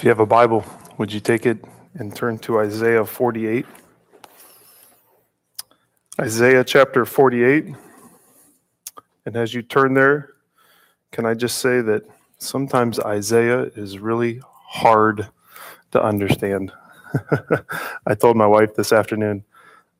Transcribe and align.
If 0.00 0.04
you 0.04 0.08
have 0.08 0.20
a 0.20 0.24
Bible, 0.24 0.64
would 0.96 1.12
you 1.12 1.20
take 1.20 1.44
it 1.44 1.62
and 1.92 2.16
turn 2.16 2.38
to 2.38 2.58
Isaiah 2.58 3.04
48? 3.04 3.66
Isaiah 6.18 6.64
chapter 6.64 7.04
48. 7.04 7.74
And 9.26 9.36
as 9.36 9.52
you 9.52 9.60
turn 9.60 9.92
there, 9.92 10.30
can 11.12 11.26
I 11.26 11.34
just 11.34 11.58
say 11.58 11.82
that 11.82 12.04
sometimes 12.38 12.98
Isaiah 12.98 13.64
is 13.76 13.98
really 13.98 14.40
hard 14.64 15.28
to 15.90 16.02
understand. 16.02 16.72
I 18.06 18.14
told 18.14 18.38
my 18.38 18.46
wife 18.46 18.74
this 18.74 18.94
afternoon, 18.94 19.44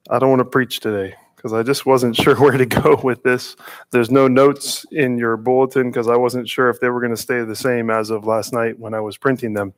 I 0.09 0.19
don't 0.19 0.31
want 0.31 0.41
to 0.41 0.47
preach 0.47 0.81
today 0.81 1.15
because 1.41 1.55
I 1.55 1.63
just 1.63 1.87
wasn't 1.87 2.15
sure 2.15 2.37
where 2.39 2.59
to 2.59 2.67
go 2.67 3.01
with 3.03 3.23
this. 3.23 3.57
There's 3.91 4.11
no 4.11 4.29
notes 4.29 4.85
in 4.93 5.17
your 5.17 5.39
bulletin 5.39 5.91
because 5.91 6.07
I 6.07 6.17
wasn't 6.17 6.47
sure 6.47 6.69
if 6.69 6.81
they 6.81 6.91
were 6.91 7.01
going 7.01 7.15
to 7.15 7.21
stay 7.21 7.43
the 7.45 7.57
same 7.57 7.89
as 7.89 8.11
of 8.11 8.27
last 8.27 8.53
night 8.53 8.79
when 8.79 8.93
I 8.93 9.01
was 9.01 9.17
printing 9.17 9.55
them. 9.55 9.73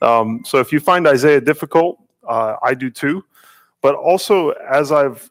Um, 0.00 0.42
so 0.44 0.58
if 0.58 0.72
you 0.72 0.78
find 0.78 1.08
Isaiah 1.08 1.40
difficult, 1.40 1.98
uh, 2.26 2.54
I 2.62 2.74
do 2.74 2.88
too. 2.88 3.24
But 3.80 3.96
also, 3.96 4.50
as 4.50 4.92
I've 4.92 5.28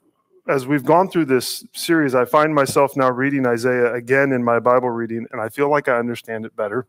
as 0.50 0.68
we've 0.68 0.84
gone 0.84 1.08
through 1.08 1.26
this 1.26 1.64
series, 1.72 2.16
I 2.16 2.26
find 2.26 2.54
myself 2.54 2.98
now 2.98 3.10
reading 3.10 3.46
Isaiah 3.46 3.94
again 3.94 4.34
in 4.34 4.44
my 4.44 4.60
Bible 4.60 4.90
reading, 4.90 5.26
and 5.32 5.40
I 5.40 5.48
feel 5.48 5.70
like 5.70 5.88
I 5.88 5.98
understand 5.98 6.46
it 6.46 6.54
better. 6.58 6.88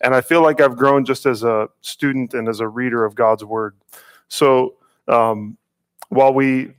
And 0.00 0.14
I 0.14 0.20
feel 0.22 0.42
like 0.42 0.60
I've 0.60 0.76
grown 0.76 1.04
just 1.04 1.26
as 1.26 1.44
a 1.44 1.68
student 1.82 2.34
and 2.34 2.48
as 2.48 2.58
a 2.58 2.66
reader 2.66 3.04
of 3.04 3.14
God's 3.14 3.44
word. 3.44 3.76
So 4.28 4.76
um, 5.06 5.58
while 6.08 6.32
we 6.32 6.72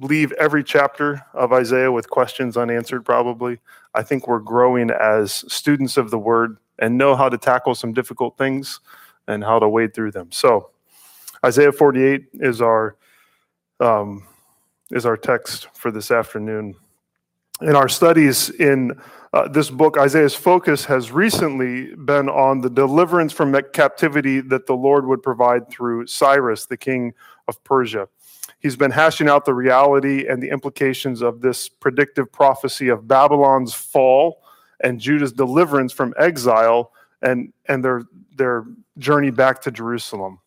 leave 0.00 0.32
every 0.32 0.64
chapter 0.64 1.24
of 1.34 1.52
Isaiah 1.52 1.92
with 1.92 2.08
questions 2.08 2.56
unanswered, 2.56 3.04
probably. 3.04 3.58
I 3.94 4.02
think 4.02 4.26
we're 4.26 4.38
growing 4.38 4.90
as 4.90 5.44
students 5.52 5.96
of 5.96 6.10
the 6.10 6.18
word 6.18 6.56
and 6.78 6.96
know 6.96 7.14
how 7.14 7.28
to 7.28 7.38
tackle 7.38 7.74
some 7.74 7.92
difficult 7.92 8.38
things 8.38 8.80
and 9.28 9.44
how 9.44 9.58
to 9.58 9.68
wade 9.68 9.94
through 9.94 10.12
them. 10.12 10.32
So, 10.32 10.70
Isaiah 11.44 11.72
48 11.72 12.26
is 12.34 12.60
our 12.60 12.96
um, 13.80 14.24
is 14.90 15.06
our 15.06 15.16
text 15.16 15.68
for 15.74 15.90
this 15.90 16.10
afternoon. 16.10 16.74
In 17.60 17.74
our 17.76 17.88
studies 17.88 18.50
in 18.50 18.92
uh, 19.32 19.48
this 19.48 19.70
book, 19.70 19.98
Isaiah's 19.98 20.34
focus 20.34 20.84
has 20.84 21.10
recently 21.10 21.94
been 21.94 22.28
on 22.28 22.60
the 22.60 22.70
deliverance 22.70 23.32
from 23.32 23.58
captivity 23.72 24.40
that 24.40 24.66
the 24.66 24.74
Lord 24.74 25.06
would 25.06 25.22
provide 25.22 25.68
through 25.68 26.06
Cyrus, 26.06 26.66
the 26.66 26.76
king 26.76 27.14
of 27.48 27.62
Persia. 27.64 28.08
He's 28.62 28.76
been 28.76 28.92
hashing 28.92 29.28
out 29.28 29.44
the 29.44 29.54
reality 29.54 30.26
and 30.28 30.40
the 30.40 30.50
implications 30.50 31.20
of 31.20 31.40
this 31.40 31.68
predictive 31.68 32.30
prophecy 32.30 32.88
of 32.88 33.08
Babylon's 33.08 33.74
fall 33.74 34.40
and 34.82 35.00
Judah's 35.00 35.32
deliverance 35.32 35.92
from 35.92 36.14
exile 36.16 36.92
and, 37.22 37.52
and 37.66 37.84
their, 37.84 38.02
their 38.36 38.64
journey 38.98 39.30
back 39.30 39.60
to 39.62 39.72
Jerusalem. 39.72 40.38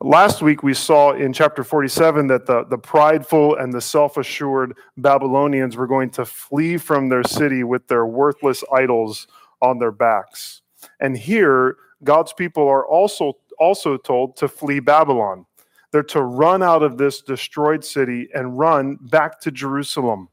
Last 0.00 0.42
week, 0.42 0.62
we 0.62 0.74
saw 0.74 1.12
in 1.12 1.32
chapter 1.32 1.62
47 1.62 2.28
that 2.28 2.46
the, 2.46 2.64
the 2.64 2.78
prideful 2.78 3.56
and 3.56 3.72
the 3.72 3.80
self 3.80 4.16
assured 4.16 4.76
Babylonians 4.96 5.76
were 5.76 5.86
going 5.86 6.10
to 6.10 6.24
flee 6.24 6.76
from 6.76 7.08
their 7.08 7.24
city 7.24 7.64
with 7.64 7.86
their 7.88 8.06
worthless 8.06 8.64
idols 8.72 9.26
on 9.60 9.78
their 9.78 9.90
backs. 9.90 10.62
And 11.00 11.16
here, 11.16 11.76
God's 12.04 12.32
people 12.32 12.68
are 12.68 12.86
also, 12.86 13.34
also 13.58 13.96
told 13.96 14.36
to 14.36 14.48
flee 14.48 14.80
Babylon. 14.80 15.46
They're 15.92 16.02
to 16.04 16.22
run 16.22 16.62
out 16.62 16.82
of 16.82 16.98
this 16.98 17.22
destroyed 17.22 17.84
city 17.84 18.28
and 18.34 18.58
run 18.58 18.98
back 19.00 19.40
to 19.40 19.50
Jerusalem. 19.50 20.28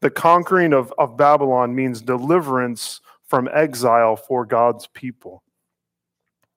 The 0.00 0.10
conquering 0.10 0.72
of, 0.72 0.92
of 0.98 1.16
Babylon 1.16 1.74
means 1.74 2.00
deliverance 2.00 3.00
from 3.26 3.48
exile 3.52 4.14
for 4.14 4.46
God's 4.46 4.86
people. 4.88 5.42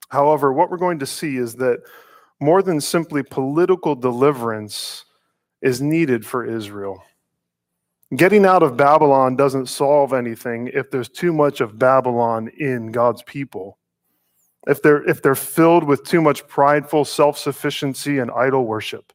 However, 0.10 0.54
what 0.54 0.70
we're 0.70 0.78
going 0.78 1.00
to 1.00 1.06
see 1.06 1.38
is 1.38 1.56
that 1.56 1.80
more 2.40 2.62
than 2.62 2.80
simply 2.80 3.24
political 3.24 3.96
deliverance 3.96 5.06
is 5.62 5.82
needed 5.82 6.26
for 6.26 6.46
Israel. 6.46 7.04
Getting 8.16 8.46
out 8.46 8.64
of 8.64 8.78
Babylon 8.78 9.36
doesn't 9.36 9.68
solve 9.68 10.14
anything 10.14 10.70
if 10.74 10.90
there's 10.90 11.10
too 11.10 11.34
much 11.34 11.62
of 11.62 11.78
Babylon 11.78 12.50
in 12.60 12.92
God's 12.92 13.24
people 13.24 13.79
if 14.70 14.82
they're 14.84 15.04
if 15.10 15.22
they're 15.22 15.36
filled 15.36 15.84
with 15.84 16.04
too 16.04 16.22
much 16.22 16.48
prideful 16.48 17.04
self-sufficiency 17.04 18.20
and 18.20 18.32
idol 18.32 18.66
worship. 18.66 19.12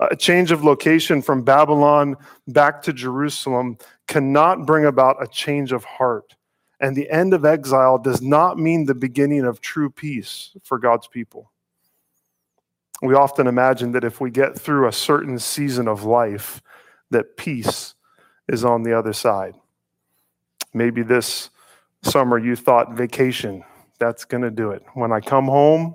A 0.00 0.16
change 0.16 0.50
of 0.50 0.64
location 0.64 1.22
from 1.22 1.44
babylon 1.44 2.16
back 2.48 2.82
to 2.82 2.92
jerusalem 2.92 3.78
cannot 4.08 4.66
bring 4.66 4.84
about 4.84 5.22
a 5.22 5.28
change 5.28 5.70
of 5.72 5.84
heart. 5.84 6.34
And 6.80 6.96
the 6.96 7.08
end 7.08 7.32
of 7.32 7.44
exile 7.44 7.96
does 7.96 8.20
not 8.20 8.58
mean 8.58 8.84
the 8.84 8.94
beginning 8.94 9.44
of 9.44 9.60
true 9.60 9.88
peace 9.88 10.50
for 10.64 10.78
god's 10.78 11.06
people. 11.06 11.52
We 13.02 13.14
often 13.14 13.46
imagine 13.46 13.92
that 13.92 14.04
if 14.04 14.20
we 14.20 14.32
get 14.32 14.58
through 14.58 14.88
a 14.88 14.92
certain 14.92 15.38
season 15.38 15.86
of 15.86 16.02
life 16.02 16.60
that 17.10 17.36
peace 17.36 17.94
is 18.48 18.64
on 18.64 18.82
the 18.82 18.98
other 18.98 19.12
side. 19.12 19.54
Maybe 20.74 21.02
this 21.02 21.50
summer 22.02 22.38
you 22.38 22.56
thought 22.56 22.94
vacation 22.94 23.62
that's 24.02 24.24
going 24.24 24.42
to 24.42 24.50
do 24.50 24.72
it. 24.72 24.82
When 24.94 25.12
I 25.12 25.20
come 25.20 25.44
home, 25.44 25.94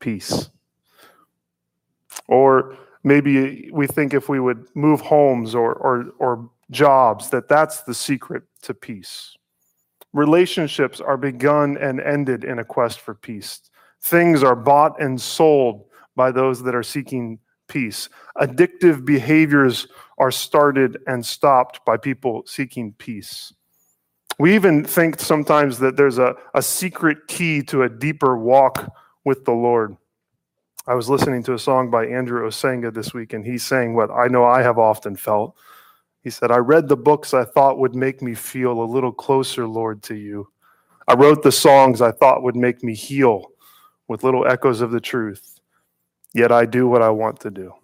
peace. 0.00 0.50
Or 2.28 2.76
maybe 3.04 3.70
we 3.72 3.86
think 3.86 4.12
if 4.12 4.28
we 4.28 4.38
would 4.38 4.66
move 4.74 5.00
homes 5.00 5.54
or, 5.54 5.72
or, 5.72 6.12
or 6.18 6.50
jobs, 6.70 7.30
that 7.30 7.48
that's 7.48 7.84
the 7.84 7.94
secret 7.94 8.42
to 8.62 8.74
peace. 8.74 9.34
Relationships 10.12 11.00
are 11.00 11.16
begun 11.16 11.78
and 11.78 12.02
ended 12.02 12.44
in 12.44 12.58
a 12.58 12.64
quest 12.64 13.00
for 13.00 13.14
peace. 13.14 13.62
Things 14.02 14.42
are 14.42 14.56
bought 14.56 15.00
and 15.00 15.18
sold 15.18 15.86
by 16.14 16.30
those 16.30 16.62
that 16.64 16.74
are 16.74 16.82
seeking 16.82 17.38
peace. 17.66 18.10
Addictive 18.36 19.06
behaviors 19.06 19.86
are 20.18 20.30
started 20.30 20.98
and 21.06 21.24
stopped 21.24 21.82
by 21.86 21.96
people 21.96 22.42
seeking 22.44 22.92
peace. 22.98 23.54
We 24.38 24.54
even 24.54 24.84
think 24.84 25.20
sometimes 25.20 25.78
that 25.78 25.96
there's 25.96 26.18
a, 26.18 26.34
a 26.54 26.62
secret 26.62 27.28
key 27.28 27.62
to 27.64 27.82
a 27.82 27.88
deeper 27.88 28.36
walk 28.36 28.92
with 29.24 29.44
the 29.44 29.52
Lord. 29.52 29.96
I 30.86 30.94
was 30.94 31.08
listening 31.08 31.42
to 31.44 31.54
a 31.54 31.58
song 31.58 31.90
by 31.90 32.06
Andrew 32.06 32.46
Osenga 32.46 32.92
this 32.92 33.14
week, 33.14 33.34
and 33.34 33.44
he's 33.44 33.64
saying 33.64 33.94
what 33.94 34.10
I 34.10 34.26
know 34.26 34.44
I 34.44 34.62
have 34.62 34.78
often 34.78 35.14
felt. 35.14 35.54
He 36.22 36.30
said, 36.30 36.50
I 36.50 36.56
read 36.56 36.88
the 36.88 36.96
books 36.96 37.34
I 37.34 37.44
thought 37.44 37.78
would 37.78 37.94
make 37.94 38.22
me 38.22 38.34
feel 38.34 38.82
a 38.82 38.84
little 38.84 39.12
closer, 39.12 39.66
Lord, 39.66 40.02
to 40.04 40.14
you. 40.14 40.48
I 41.06 41.14
wrote 41.14 41.42
the 41.42 41.52
songs 41.52 42.00
I 42.00 42.12
thought 42.12 42.42
would 42.42 42.56
make 42.56 42.82
me 42.82 42.94
heal 42.94 43.52
with 44.08 44.24
little 44.24 44.46
echoes 44.46 44.80
of 44.80 44.90
the 44.90 45.00
truth. 45.00 45.60
Yet 46.34 46.52
I 46.52 46.64
do 46.64 46.88
what 46.88 47.02
I 47.02 47.10
want 47.10 47.40
to 47.40 47.50
do. 47.50 47.74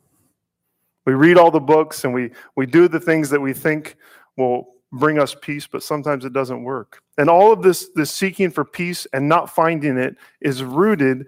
We 1.04 1.14
read 1.14 1.36
all 1.36 1.50
the 1.50 1.60
books 1.60 2.04
and 2.04 2.12
we, 2.12 2.32
we 2.56 2.66
do 2.66 2.86
the 2.88 3.00
things 3.00 3.30
that 3.30 3.40
we 3.40 3.52
think 3.52 3.96
will 4.36 4.74
bring 4.92 5.18
us 5.18 5.34
peace, 5.34 5.66
but 5.66 5.82
sometimes 5.82 6.24
it 6.24 6.32
doesn't 6.32 6.62
work. 6.62 7.02
And 7.18 7.28
all 7.28 7.52
of 7.52 7.62
this, 7.62 7.90
this 7.94 8.10
seeking 8.10 8.50
for 8.50 8.64
peace 8.64 9.06
and 9.12 9.28
not 9.28 9.50
finding 9.50 9.98
it 9.98 10.16
is 10.40 10.62
rooted 10.62 11.26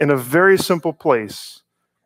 in 0.00 0.10
a 0.10 0.16
very 0.16 0.58
simple 0.58 0.92
place, 0.92 1.62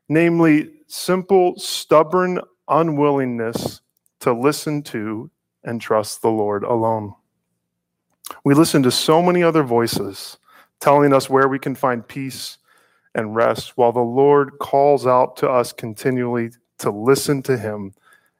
namely, 0.08 0.70
simple, 0.86 1.58
stubborn 1.58 2.40
unwillingness 2.68 3.80
to 4.20 4.32
listen 4.32 4.82
to 4.82 5.30
and 5.64 5.80
trust 5.80 6.22
the 6.22 6.30
Lord 6.30 6.62
alone. 6.62 7.14
We 8.44 8.54
listen 8.54 8.82
to 8.84 8.90
so 8.90 9.22
many 9.22 9.42
other 9.42 9.62
voices 9.62 10.38
telling 10.80 11.12
us 11.12 11.30
where 11.30 11.48
we 11.48 11.58
can 11.58 11.74
find 11.74 12.06
peace 12.06 12.58
and 13.14 13.34
rest, 13.34 13.76
while 13.76 13.92
the 13.92 14.00
Lord 14.00 14.58
calls 14.60 15.06
out 15.06 15.36
to 15.38 15.48
us 15.48 15.72
continually 15.72 16.50
to 16.78 16.90
listen 16.90 17.42
to 17.44 17.56
Him 17.56 17.94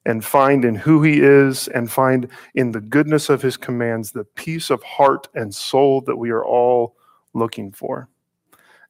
and 0.07 0.25
find 0.25 0.65
in 0.65 0.77
who 0.77 1.03
he 1.03 1.21
is 1.21 1.67
and 1.69 1.91
find 1.91 2.29
in 2.55 2.71
the 2.71 2.81
goodness 2.81 3.29
of 3.29 3.43
his 3.43 3.57
commands 3.57 4.13
the 4.13 4.25
peace 4.25 4.71
of 4.71 4.83
heart 4.85 5.29
and 5.35 5.53
soul 5.53 6.01
that 6.03 6.17
we 6.17 6.31
are 6.31 6.45
all 6.45 6.97
looking 7.35 7.73
for. 7.73 8.09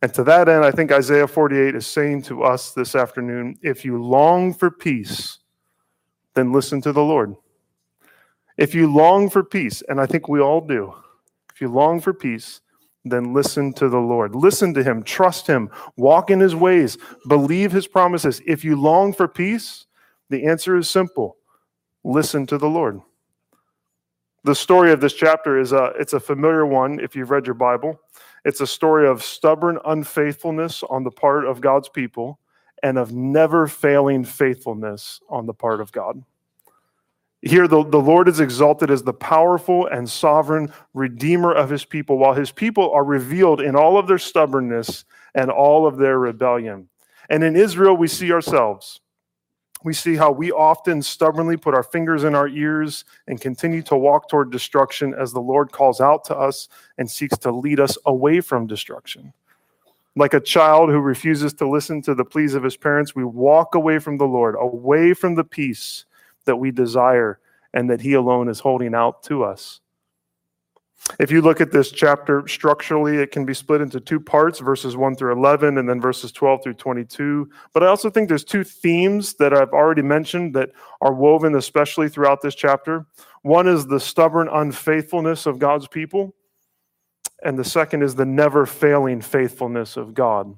And 0.03 0.13
to 0.13 0.23
that 0.25 0.49
end, 0.49 0.63
I 0.63 0.71
think 0.71 0.93
Isaiah 0.93 1.27
48 1.27 1.75
is 1.75 1.87
saying 1.87 2.23
to 2.25 2.43
us 2.45 2.73
this 2.73 2.95
afternoon 2.95 3.59
if 3.63 3.83
you 3.83 4.01
long 4.01 4.53
for 4.53 4.71
peace, 4.71 5.39
then 6.35 6.53
listen 6.53 6.83
to 6.83 6.93
the 6.93 7.03
Lord. 7.03 7.35
If 8.59 8.75
you 8.75 8.93
long 8.93 9.31
for 9.31 9.43
peace, 9.43 9.83
and 9.89 9.99
I 9.99 10.05
think 10.05 10.29
we 10.29 10.41
all 10.41 10.61
do, 10.61 10.95
if 11.53 11.63
you 11.63 11.69
long 11.69 11.99
for 11.99 12.13
peace, 12.13 12.61
then 13.07 13.33
listen 13.33 13.73
to 13.75 13.89
the 13.89 13.99
Lord. 13.99 14.35
Listen 14.35 14.75
to 14.75 14.83
him, 14.83 15.03
trust 15.03 15.47
him, 15.47 15.71
walk 15.97 16.31
in 16.31 16.41
his 16.41 16.55
ways, 16.55 16.99
believe 17.27 17.73
his 17.73 17.87
promises. 17.87 18.43
If 18.47 18.65
you 18.65 18.79
long 18.79 19.15
for 19.15 19.29
peace, 19.29 19.86
the 20.31 20.47
answer 20.47 20.77
is 20.77 20.91
simple 20.91 21.37
listen 22.05 22.47
to 22.47 22.59
the 22.59 22.69
Lord. 22.69 23.01
The 24.45 24.55
story 24.55 24.93
of 24.93 25.01
this 25.01 25.13
chapter 25.15 25.59
is 25.59 25.73
a, 25.73 25.93
it's 25.99 26.13
a 26.13 26.21
familiar 26.21 26.65
one 26.65 27.01
if 27.01 27.17
you've 27.17 27.31
read 27.31 27.47
your 27.47 27.55
Bible. 27.55 28.01
It's 28.45 28.61
a 28.61 28.67
story 28.67 29.09
of 29.09 29.25
stubborn 29.25 29.79
unfaithfulness 29.85 30.85
on 30.85 31.03
the 31.03 31.11
part 31.11 31.47
of 31.47 31.61
God's 31.61 31.89
people 31.89 32.39
and 32.83 32.97
of 32.97 33.13
never 33.13 33.67
failing 33.67 34.25
faithfulness 34.25 35.21
on 35.29 35.47
the 35.47 35.55
part 35.55 35.81
of 35.81 35.91
God. 35.91 36.23
Here, 37.43 37.67
the, 37.69 37.85
the 37.85 37.99
Lord 37.99 38.29
is 38.29 38.41
exalted 38.41 38.91
as 38.91 39.03
the 39.03 39.13
powerful 39.13 39.87
and 39.87 40.09
sovereign 40.09 40.73
redeemer 40.95 41.53
of 41.53 41.69
his 41.69 41.85
people, 41.85 42.19
while 42.19 42.35
his 42.35 42.51
people 42.51 42.93
are 42.93 43.05
revealed 43.05 43.61
in 43.61 43.77
all 43.77 43.99
of 43.99 44.07
their 44.07 44.19
stubbornness 44.19 45.05
and 45.35 45.51
all 45.51 45.87
of 45.87 45.97
their 45.97 46.19
rebellion. 46.19 46.89
And 47.29 47.43
in 47.43 47.57
Israel, 47.57 47.97
we 47.97 48.09
see 48.09 48.33
ourselves. 48.33 49.01
We 49.85 49.93
see 49.93 50.17
how 50.17 50.33
we 50.33 50.51
often 50.51 51.03
stubbornly 51.03 51.57
put 51.57 51.75
our 51.75 51.83
fingers 51.83 52.25
in 52.25 52.35
our 52.35 52.49
ears 52.49 53.05
and 53.27 53.41
continue 53.41 53.83
to 53.83 53.97
walk 53.97 54.29
toward 54.29 54.51
destruction 54.51 55.15
as 55.15 55.33
the 55.33 55.41
Lord 55.41 55.71
calls 55.71 56.01
out 56.01 56.25
to 56.25 56.37
us 56.37 56.69
and 56.99 57.11
seeks 57.11 57.39
to 57.39 57.53
lead 57.53 57.79
us 57.79 57.97
away 58.07 58.41
from 58.41 58.67
destruction. 58.67 59.33
Like 60.17 60.33
a 60.33 60.41
child 60.41 60.89
who 60.89 60.99
refuses 60.99 61.53
to 61.55 61.69
listen 61.69 62.01
to 62.03 62.15
the 62.15 62.25
pleas 62.25 62.55
of 62.55 62.63
his 62.63 62.77
parents, 62.77 63.15
we 63.15 63.25
walk 63.25 63.75
away 63.75 63.99
from 63.99 64.17
the 64.17 64.25
Lord, 64.25 64.57
away 64.59 65.13
from 65.13 65.35
the 65.35 65.45
peace 65.45 66.07
that 66.47 66.57
we 66.57 66.71
desire 66.71 67.39
and 67.75 67.91
that 67.91 68.01
he 68.01 68.15
alone 68.15 68.49
is 68.49 68.61
holding 68.61 68.95
out 68.95 69.23
to 69.25 69.45
us. 69.45 69.81
If 71.21 71.31
you 71.31 71.41
look 71.41 71.61
at 71.61 71.71
this 71.71 71.91
chapter 71.91 72.47
structurally, 72.49 73.19
it 73.19 73.31
can 73.31 73.45
be 73.45 73.55
split 73.55 73.81
into 73.81 74.01
two 74.01 74.19
parts, 74.19 74.59
verses 74.59 74.97
1 74.97 75.17
through 75.17 75.33
11, 75.33 75.79
and 75.79 75.89
then 75.89 76.01
verses 76.01 76.33
12 76.33 76.63
through 76.63 76.75
22. 76.75 77.49
But 77.73 77.83
I 77.83 77.87
also 77.87 78.11
think 78.11 78.29
there's 78.29 78.45
two 78.45 78.65
themes 78.65 79.35
that 79.35 79.55
I've 79.55 79.71
already 79.71 80.03
mentioned 80.03 80.55
that 80.55 80.71
are 81.01 81.15
woven 81.15 81.55
especially 81.55 82.09
throughout 82.09 82.43
this 82.43 82.55
chapter. 82.55 83.07
One 83.43 83.69
is 83.69 83.87
the 83.87 84.01
stubborn 84.01 84.49
unfaithfulness 84.49 85.47
of 85.47 85.59
God's 85.59 85.87
people, 85.87 86.35
and 87.43 87.59
the 87.59 87.65
second 87.65 88.03
is 88.03 88.15
the 88.15 88.27
never 88.27 88.67
failing 88.67 89.21
faithfulness 89.21 89.97
of 89.97 90.13
God. 90.13 90.57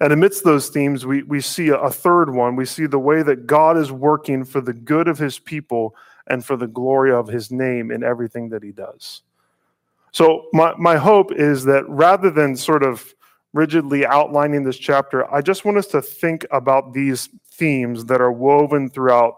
And 0.00 0.12
amidst 0.12 0.44
those 0.44 0.68
themes, 0.68 1.06
we, 1.06 1.22
we 1.22 1.40
see 1.40 1.68
a 1.68 1.90
third 1.90 2.30
one. 2.32 2.56
We 2.56 2.64
see 2.64 2.86
the 2.86 2.98
way 2.98 3.22
that 3.22 3.46
God 3.46 3.76
is 3.76 3.92
working 3.92 4.44
for 4.44 4.60
the 4.60 4.72
good 4.72 5.08
of 5.08 5.18
his 5.18 5.38
people 5.38 5.94
and 6.26 6.44
for 6.44 6.56
the 6.56 6.66
glory 6.66 7.12
of 7.12 7.28
his 7.28 7.50
name 7.50 7.90
in 7.90 8.02
everything 8.02 8.48
that 8.50 8.62
he 8.62 8.72
does. 8.72 9.22
So, 10.12 10.46
my, 10.52 10.74
my 10.78 10.96
hope 10.96 11.32
is 11.32 11.64
that 11.64 11.88
rather 11.88 12.30
than 12.30 12.56
sort 12.56 12.82
of 12.82 13.14
rigidly 13.52 14.06
outlining 14.06 14.64
this 14.64 14.78
chapter, 14.78 15.32
I 15.32 15.40
just 15.40 15.64
want 15.64 15.78
us 15.78 15.86
to 15.88 16.02
think 16.02 16.46
about 16.50 16.92
these 16.92 17.28
themes 17.50 18.04
that 18.06 18.20
are 18.20 18.32
woven 18.32 18.90
throughout 18.90 19.36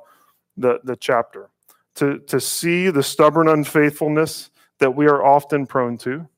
the, 0.56 0.80
the 0.84 0.96
chapter. 0.96 1.50
To, 1.96 2.18
to 2.18 2.40
see 2.40 2.90
the 2.90 3.02
stubborn 3.02 3.48
unfaithfulness 3.48 4.50
that 4.80 4.94
we 4.94 5.06
are 5.06 5.24
often 5.24 5.66
prone 5.66 5.96
to, 5.98 6.28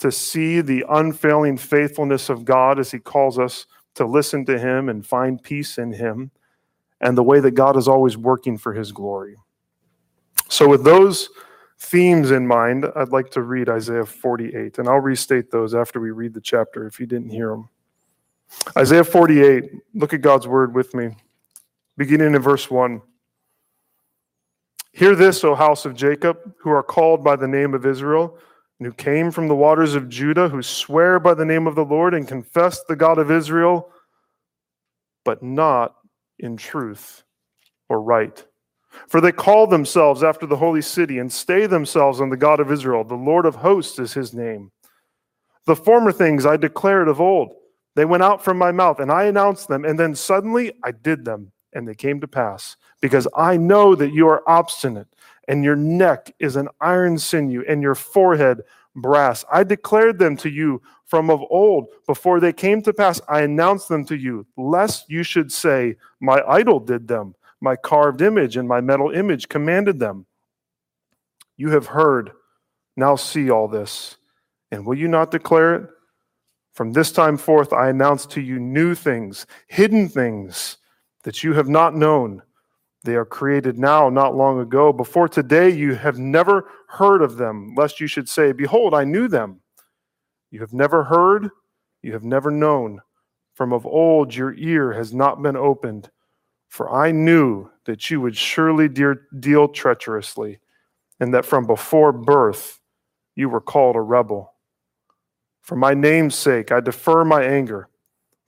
to 0.00 0.12
see 0.12 0.60
the 0.60 0.84
unfailing 0.90 1.56
faithfulness 1.56 2.28
of 2.28 2.44
God 2.44 2.78
as 2.78 2.90
He 2.90 2.98
calls 2.98 3.38
us 3.38 3.66
to 3.94 4.04
listen 4.04 4.44
to 4.46 4.58
Him 4.58 4.88
and 4.88 5.06
find 5.06 5.42
peace 5.42 5.78
in 5.78 5.92
Him, 5.92 6.30
and 7.00 7.16
the 7.16 7.22
way 7.22 7.40
that 7.40 7.52
God 7.52 7.76
is 7.76 7.88
always 7.88 8.16
working 8.16 8.58
for 8.58 8.74
His 8.74 8.92
glory. 8.92 9.36
So, 10.52 10.68
with 10.68 10.84
those 10.84 11.30
themes 11.80 12.30
in 12.30 12.46
mind, 12.46 12.84
I'd 12.94 13.08
like 13.08 13.30
to 13.30 13.40
read 13.40 13.70
Isaiah 13.70 14.04
48, 14.04 14.76
and 14.76 14.86
I'll 14.86 15.00
restate 15.00 15.50
those 15.50 15.74
after 15.74 15.98
we 15.98 16.10
read 16.10 16.34
the 16.34 16.42
chapter 16.42 16.86
if 16.86 17.00
you 17.00 17.06
didn't 17.06 17.30
hear 17.30 17.48
them. 17.48 17.70
Isaiah 18.76 19.02
48, 19.02 19.70
look 19.94 20.12
at 20.12 20.20
God's 20.20 20.46
word 20.46 20.74
with 20.74 20.92
me, 20.92 21.16
beginning 21.96 22.34
in 22.34 22.42
verse 22.42 22.70
1. 22.70 23.00
Hear 24.92 25.14
this, 25.14 25.42
O 25.42 25.54
house 25.54 25.86
of 25.86 25.94
Jacob, 25.94 26.36
who 26.58 26.68
are 26.68 26.82
called 26.82 27.24
by 27.24 27.36
the 27.36 27.48
name 27.48 27.72
of 27.72 27.86
Israel, 27.86 28.36
and 28.78 28.84
who 28.84 28.92
came 28.92 29.30
from 29.30 29.48
the 29.48 29.56
waters 29.56 29.94
of 29.94 30.10
Judah, 30.10 30.50
who 30.50 30.62
swear 30.62 31.18
by 31.18 31.32
the 31.32 31.46
name 31.46 31.66
of 31.66 31.76
the 31.76 31.86
Lord 31.86 32.12
and 32.12 32.28
confess 32.28 32.84
the 32.84 32.94
God 32.94 33.16
of 33.16 33.30
Israel, 33.30 33.90
but 35.24 35.42
not 35.42 35.96
in 36.38 36.58
truth 36.58 37.24
or 37.88 38.02
right. 38.02 38.44
For 39.08 39.20
they 39.20 39.32
call 39.32 39.66
themselves 39.66 40.22
after 40.22 40.46
the 40.46 40.56
holy 40.56 40.82
city 40.82 41.18
and 41.18 41.32
stay 41.32 41.66
themselves 41.66 42.20
on 42.20 42.30
the 42.30 42.36
God 42.36 42.60
of 42.60 42.70
Israel. 42.70 43.04
The 43.04 43.14
Lord 43.14 43.46
of 43.46 43.56
hosts 43.56 43.98
is 43.98 44.12
his 44.12 44.34
name. 44.34 44.70
The 45.66 45.76
former 45.76 46.12
things 46.12 46.44
I 46.44 46.56
declared 46.56 47.08
of 47.08 47.20
old, 47.20 47.54
they 47.94 48.04
went 48.04 48.22
out 48.22 48.42
from 48.42 48.58
my 48.58 48.72
mouth, 48.72 48.98
and 48.98 49.12
I 49.12 49.24
announced 49.24 49.68
them, 49.68 49.84
and 49.84 49.98
then 49.98 50.14
suddenly 50.14 50.72
I 50.82 50.90
did 50.90 51.24
them, 51.24 51.52
and 51.72 51.86
they 51.86 51.94
came 51.94 52.20
to 52.20 52.28
pass. 52.28 52.76
Because 53.00 53.28
I 53.36 53.56
know 53.56 53.94
that 53.94 54.12
you 54.12 54.28
are 54.28 54.42
obstinate, 54.48 55.08
and 55.48 55.62
your 55.62 55.76
neck 55.76 56.34
is 56.38 56.56
an 56.56 56.68
iron 56.80 57.18
sinew, 57.18 57.64
and 57.68 57.82
your 57.82 57.94
forehead 57.94 58.62
brass. 58.96 59.44
I 59.52 59.64
declared 59.64 60.18
them 60.18 60.36
to 60.38 60.50
you 60.50 60.82
from 61.04 61.30
of 61.30 61.42
old. 61.50 61.88
Before 62.06 62.40
they 62.40 62.52
came 62.52 62.82
to 62.82 62.92
pass, 62.92 63.20
I 63.28 63.42
announced 63.42 63.88
them 63.88 64.04
to 64.06 64.16
you, 64.16 64.46
lest 64.56 65.08
you 65.10 65.22
should 65.22 65.52
say, 65.52 65.96
My 66.20 66.42
idol 66.46 66.80
did 66.80 67.08
them 67.08 67.34
my 67.62 67.76
carved 67.76 68.20
image 68.20 68.56
and 68.56 68.68
my 68.68 68.80
metal 68.80 69.10
image 69.10 69.48
commanded 69.48 70.00
them. 70.00 70.26
You 71.56 71.70
have 71.70 71.86
heard, 71.86 72.32
now 72.96 73.14
see 73.14 73.50
all 73.50 73.68
this. 73.68 74.16
And 74.72 74.84
will 74.84 74.98
you 74.98 75.06
not 75.06 75.30
declare 75.30 75.76
it? 75.76 75.88
From 76.74 76.92
this 76.92 77.12
time 77.12 77.36
forth, 77.36 77.72
I 77.72 77.88
announce 77.88 78.26
to 78.26 78.40
you 78.40 78.58
new 78.58 78.94
things, 78.96 79.46
hidden 79.68 80.08
things 80.08 80.78
that 81.22 81.44
you 81.44 81.52
have 81.52 81.68
not 81.68 81.94
known. 81.94 82.42
They 83.04 83.14
are 83.14 83.24
created 83.24 83.78
now, 83.78 84.08
not 84.08 84.34
long 84.34 84.58
ago. 84.58 84.92
Before 84.92 85.28
today, 85.28 85.68
you 85.68 85.94
have 85.94 86.18
never 86.18 86.68
heard 86.88 87.22
of 87.22 87.36
them, 87.36 87.74
lest 87.76 88.00
you 88.00 88.08
should 88.08 88.28
say, 88.28 88.52
Behold, 88.52 88.92
I 88.92 89.04
knew 89.04 89.28
them. 89.28 89.60
You 90.50 90.60
have 90.60 90.72
never 90.72 91.04
heard, 91.04 91.50
you 92.02 92.12
have 92.12 92.24
never 92.24 92.50
known. 92.50 93.00
From 93.54 93.72
of 93.72 93.86
old, 93.86 94.34
your 94.34 94.54
ear 94.54 94.92
has 94.92 95.12
not 95.12 95.42
been 95.42 95.56
opened 95.56 96.10
for 96.72 96.90
I 96.90 97.12
knew 97.12 97.68
that 97.84 98.08
you 98.08 98.18
would 98.22 98.34
surely 98.34 98.88
deal 98.88 99.68
treacherously, 99.68 100.58
and 101.20 101.34
that 101.34 101.44
from 101.44 101.66
before 101.66 102.12
birth 102.12 102.80
you 103.36 103.50
were 103.50 103.60
called 103.60 103.94
a 103.94 104.00
rebel. 104.00 104.54
For 105.60 105.76
my 105.76 105.92
name's 105.92 106.34
sake, 106.34 106.72
I 106.72 106.80
defer 106.80 107.26
my 107.26 107.42
anger. 107.42 107.90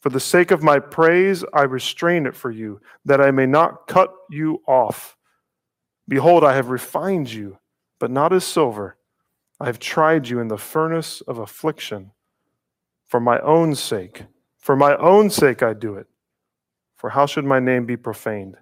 For 0.00 0.08
the 0.08 0.20
sake 0.20 0.52
of 0.52 0.62
my 0.62 0.78
praise, 0.78 1.44
I 1.52 1.64
restrain 1.64 2.24
it 2.24 2.34
for 2.34 2.50
you, 2.50 2.80
that 3.04 3.20
I 3.20 3.30
may 3.30 3.44
not 3.44 3.86
cut 3.88 4.10
you 4.30 4.62
off. 4.66 5.18
Behold, 6.08 6.44
I 6.44 6.54
have 6.54 6.70
refined 6.70 7.30
you, 7.30 7.58
but 7.98 8.10
not 8.10 8.32
as 8.32 8.46
silver. 8.46 8.96
I 9.60 9.66
have 9.66 9.78
tried 9.78 10.28
you 10.28 10.40
in 10.40 10.48
the 10.48 10.56
furnace 10.56 11.20
of 11.20 11.36
affliction. 11.36 12.12
For 13.04 13.20
my 13.20 13.38
own 13.40 13.74
sake, 13.74 14.22
for 14.56 14.76
my 14.76 14.96
own 14.96 15.28
sake, 15.28 15.62
I 15.62 15.74
do 15.74 15.96
it 15.96 16.06
for 17.04 17.10
how 17.10 17.26
should 17.26 17.44
my 17.44 17.60
name 17.60 17.84
be 17.84 17.98
profaned? 17.98 18.56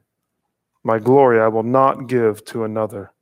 My 0.83 0.99
glory 0.99 1.41
I 1.41 1.47
will 1.47 1.63
not 1.63 2.09
give 2.09 2.45
to 2.47 2.65
another. 2.65 3.13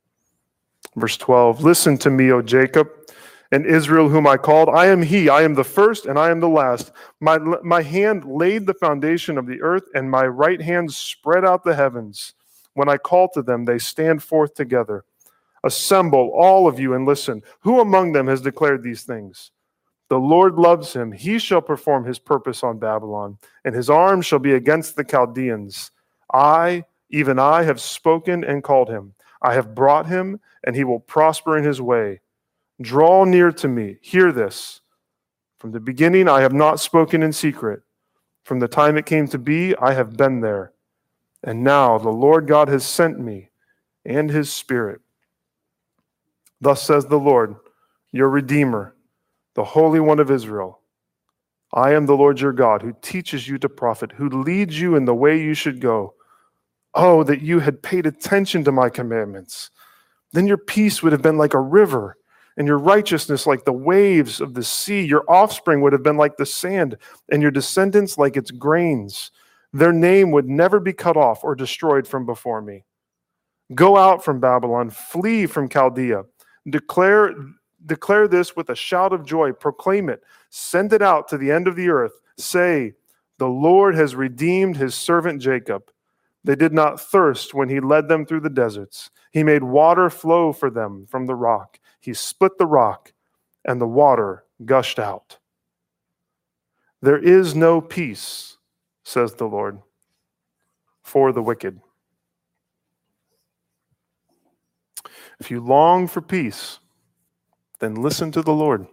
Verse 0.95 1.15
12 1.15 1.61
Listen 1.61 1.95
to 1.99 2.09
me, 2.09 2.31
O 2.31 2.41
Jacob, 2.41 2.89
and 3.51 3.63
Israel, 3.67 4.09
whom 4.09 4.25
I 4.25 4.37
called. 4.37 4.69
I 4.69 4.87
am 4.87 5.03
he, 5.03 5.29
I 5.29 5.43
am 5.43 5.53
the 5.53 5.63
first, 5.63 6.07
and 6.07 6.17
I 6.17 6.31
am 6.31 6.39
the 6.39 6.49
last. 6.49 6.91
My, 7.19 7.37
my 7.37 7.83
hand 7.83 8.25
laid 8.25 8.65
the 8.65 8.73
foundation 8.73 9.37
of 9.37 9.45
the 9.45 9.61
earth, 9.61 9.83
and 9.93 10.09
my 10.09 10.25
right 10.25 10.59
hand 10.59 10.91
spread 10.91 11.45
out 11.45 11.63
the 11.63 11.75
heavens. 11.75 12.33
When 12.73 12.89
I 12.89 12.97
call 12.97 13.29
to 13.35 13.43
them, 13.43 13.65
they 13.65 13.77
stand 13.77 14.23
forth 14.23 14.55
together. 14.55 15.05
Assemble, 15.63 16.31
all 16.33 16.67
of 16.67 16.79
you, 16.79 16.95
and 16.95 17.05
listen. 17.05 17.43
Who 17.59 17.79
among 17.79 18.13
them 18.13 18.25
has 18.25 18.41
declared 18.41 18.81
these 18.81 19.03
things? 19.03 19.51
The 20.11 20.19
Lord 20.19 20.55
loves 20.55 20.91
him. 20.91 21.13
He 21.13 21.39
shall 21.39 21.61
perform 21.61 22.03
his 22.03 22.19
purpose 22.19 22.63
on 22.63 22.79
Babylon, 22.79 23.37
and 23.63 23.73
his 23.73 23.89
arm 23.89 24.21
shall 24.21 24.39
be 24.39 24.55
against 24.55 24.97
the 24.97 25.05
Chaldeans. 25.05 25.91
I, 26.33 26.83
even 27.09 27.39
I, 27.39 27.63
have 27.63 27.79
spoken 27.79 28.43
and 28.43 28.61
called 28.61 28.89
him. 28.89 29.13
I 29.41 29.53
have 29.53 29.73
brought 29.73 30.07
him, 30.07 30.41
and 30.65 30.75
he 30.75 30.83
will 30.83 30.99
prosper 30.99 31.57
in 31.57 31.63
his 31.63 31.79
way. 31.81 32.19
Draw 32.81 33.23
near 33.23 33.53
to 33.53 33.69
me. 33.69 33.99
Hear 34.01 34.33
this. 34.33 34.81
From 35.59 35.71
the 35.71 35.79
beginning, 35.79 36.27
I 36.27 36.41
have 36.41 36.51
not 36.51 36.81
spoken 36.81 37.23
in 37.23 37.31
secret. 37.31 37.81
From 38.43 38.59
the 38.59 38.67
time 38.67 38.97
it 38.97 39.05
came 39.05 39.29
to 39.29 39.39
be, 39.39 39.77
I 39.77 39.93
have 39.93 40.17
been 40.17 40.41
there. 40.41 40.73
And 41.41 41.63
now 41.63 41.97
the 41.97 42.09
Lord 42.09 42.47
God 42.47 42.67
has 42.67 42.85
sent 42.85 43.17
me 43.17 43.51
and 44.03 44.29
his 44.29 44.51
Spirit. 44.51 44.99
Thus 46.59 46.83
says 46.83 47.05
the 47.05 47.17
Lord, 47.17 47.55
your 48.11 48.29
Redeemer 48.29 48.93
the 49.55 49.63
Holy 49.63 49.99
One 49.99 50.19
of 50.19 50.31
Israel. 50.31 50.79
I 51.73 51.93
am 51.93 52.05
the 52.05 52.17
Lord 52.17 52.39
your 52.39 52.53
God, 52.53 52.81
who 52.81 52.93
teaches 53.01 53.47
you 53.47 53.57
to 53.59 53.69
profit, 53.69 54.11
who 54.11 54.29
leads 54.29 54.79
you 54.79 54.95
in 54.95 55.05
the 55.05 55.15
way 55.15 55.41
you 55.41 55.53
should 55.53 55.79
go. 55.79 56.13
Oh, 56.93 57.23
that 57.23 57.41
you 57.41 57.59
had 57.59 57.81
paid 57.81 58.05
attention 58.05 58.63
to 58.65 58.71
my 58.71 58.89
commandments. 58.89 59.69
Then 60.33 60.47
your 60.47 60.57
peace 60.57 61.01
would 61.01 61.13
have 61.13 61.21
been 61.21 61.37
like 61.37 61.53
a 61.53 61.59
river, 61.59 62.17
and 62.57 62.67
your 62.67 62.77
righteousness 62.77 63.47
like 63.47 63.63
the 63.63 63.71
waves 63.71 64.41
of 64.41 64.53
the 64.53 64.63
sea. 64.63 65.01
Your 65.01 65.23
offspring 65.29 65.81
would 65.81 65.93
have 65.93 66.03
been 66.03 66.17
like 66.17 66.37
the 66.37 66.45
sand, 66.45 66.97
and 67.31 67.41
your 67.41 67.51
descendants 67.51 68.17
like 68.17 68.35
its 68.35 68.51
grains. 68.51 69.31
Their 69.73 69.93
name 69.93 70.31
would 70.31 70.49
never 70.49 70.81
be 70.81 70.91
cut 70.91 71.15
off 71.15 71.43
or 71.43 71.55
destroyed 71.55 72.05
from 72.05 72.25
before 72.25 72.61
me. 72.61 72.83
Go 73.73 73.95
out 73.95 74.23
from 74.23 74.41
Babylon, 74.41 74.89
flee 74.89 75.45
from 75.45 75.69
Chaldea. 75.69 76.23
Declare 76.69 77.33
Declare 77.85 78.27
this 78.27 78.55
with 78.55 78.69
a 78.69 78.75
shout 78.75 79.13
of 79.13 79.25
joy. 79.25 79.51
Proclaim 79.53 80.09
it. 80.09 80.23
Send 80.49 80.93
it 80.93 81.01
out 81.01 81.27
to 81.29 81.37
the 81.37 81.51
end 81.51 81.67
of 81.67 81.75
the 81.75 81.89
earth. 81.89 82.13
Say, 82.37 82.93
The 83.37 83.47
Lord 83.47 83.95
has 83.95 84.15
redeemed 84.15 84.77
his 84.77 84.95
servant 84.95 85.41
Jacob. 85.41 85.83
They 86.43 86.55
did 86.55 86.73
not 86.73 86.99
thirst 86.99 87.53
when 87.53 87.69
he 87.69 87.79
led 87.79 88.07
them 88.07 88.25
through 88.25 88.41
the 88.41 88.49
deserts. 88.49 89.11
He 89.31 89.43
made 89.43 89.63
water 89.63 90.09
flow 90.09 90.53
for 90.53 90.69
them 90.69 91.05
from 91.07 91.25
the 91.25 91.35
rock. 91.35 91.79
He 91.99 92.13
split 92.13 92.57
the 92.57 92.65
rock, 92.65 93.13
and 93.63 93.79
the 93.79 93.87
water 93.87 94.43
gushed 94.65 94.99
out. 94.99 95.37
There 97.01 97.17
is 97.17 97.55
no 97.55 97.81
peace, 97.81 98.57
says 99.03 99.35
the 99.35 99.45
Lord, 99.45 99.79
for 101.03 101.31
the 101.31 101.43
wicked. 101.43 101.79
If 105.39 105.49
you 105.49 105.59
long 105.59 106.07
for 106.07 106.21
peace, 106.21 106.79
then 107.81 107.95
listen 107.95 108.31
to 108.31 108.41
the 108.41 108.53
Lord. 108.53 108.87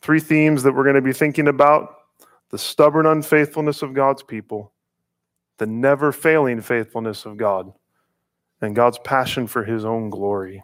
Three 0.00 0.20
themes 0.20 0.62
that 0.62 0.72
we're 0.72 0.84
going 0.84 0.94
to 0.94 1.02
be 1.02 1.12
thinking 1.12 1.48
about 1.48 1.96
the 2.50 2.58
stubborn 2.58 3.06
unfaithfulness 3.06 3.82
of 3.82 3.94
God's 3.94 4.22
people, 4.22 4.72
the 5.58 5.66
never 5.66 6.12
failing 6.12 6.60
faithfulness 6.60 7.24
of 7.24 7.36
God, 7.36 7.72
and 8.60 8.76
God's 8.76 8.98
passion 8.98 9.46
for 9.46 9.64
his 9.64 9.84
own 9.84 10.10
glory. 10.10 10.62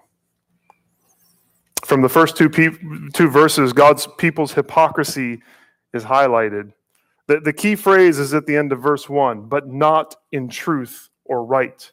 From 1.84 2.02
the 2.02 2.08
first 2.08 2.36
two, 2.36 2.50
pe- 2.50 2.76
two 3.12 3.30
verses, 3.30 3.72
God's 3.72 4.06
people's 4.18 4.52
hypocrisy 4.52 5.42
is 5.94 6.04
highlighted. 6.04 6.72
The, 7.28 7.40
the 7.40 7.52
key 7.52 7.76
phrase 7.76 8.18
is 8.18 8.34
at 8.34 8.46
the 8.46 8.56
end 8.56 8.72
of 8.72 8.80
verse 8.82 9.08
1 9.08 9.48
but 9.48 9.68
not 9.68 10.16
in 10.32 10.48
truth 10.48 11.08
or 11.24 11.44
right. 11.44 11.90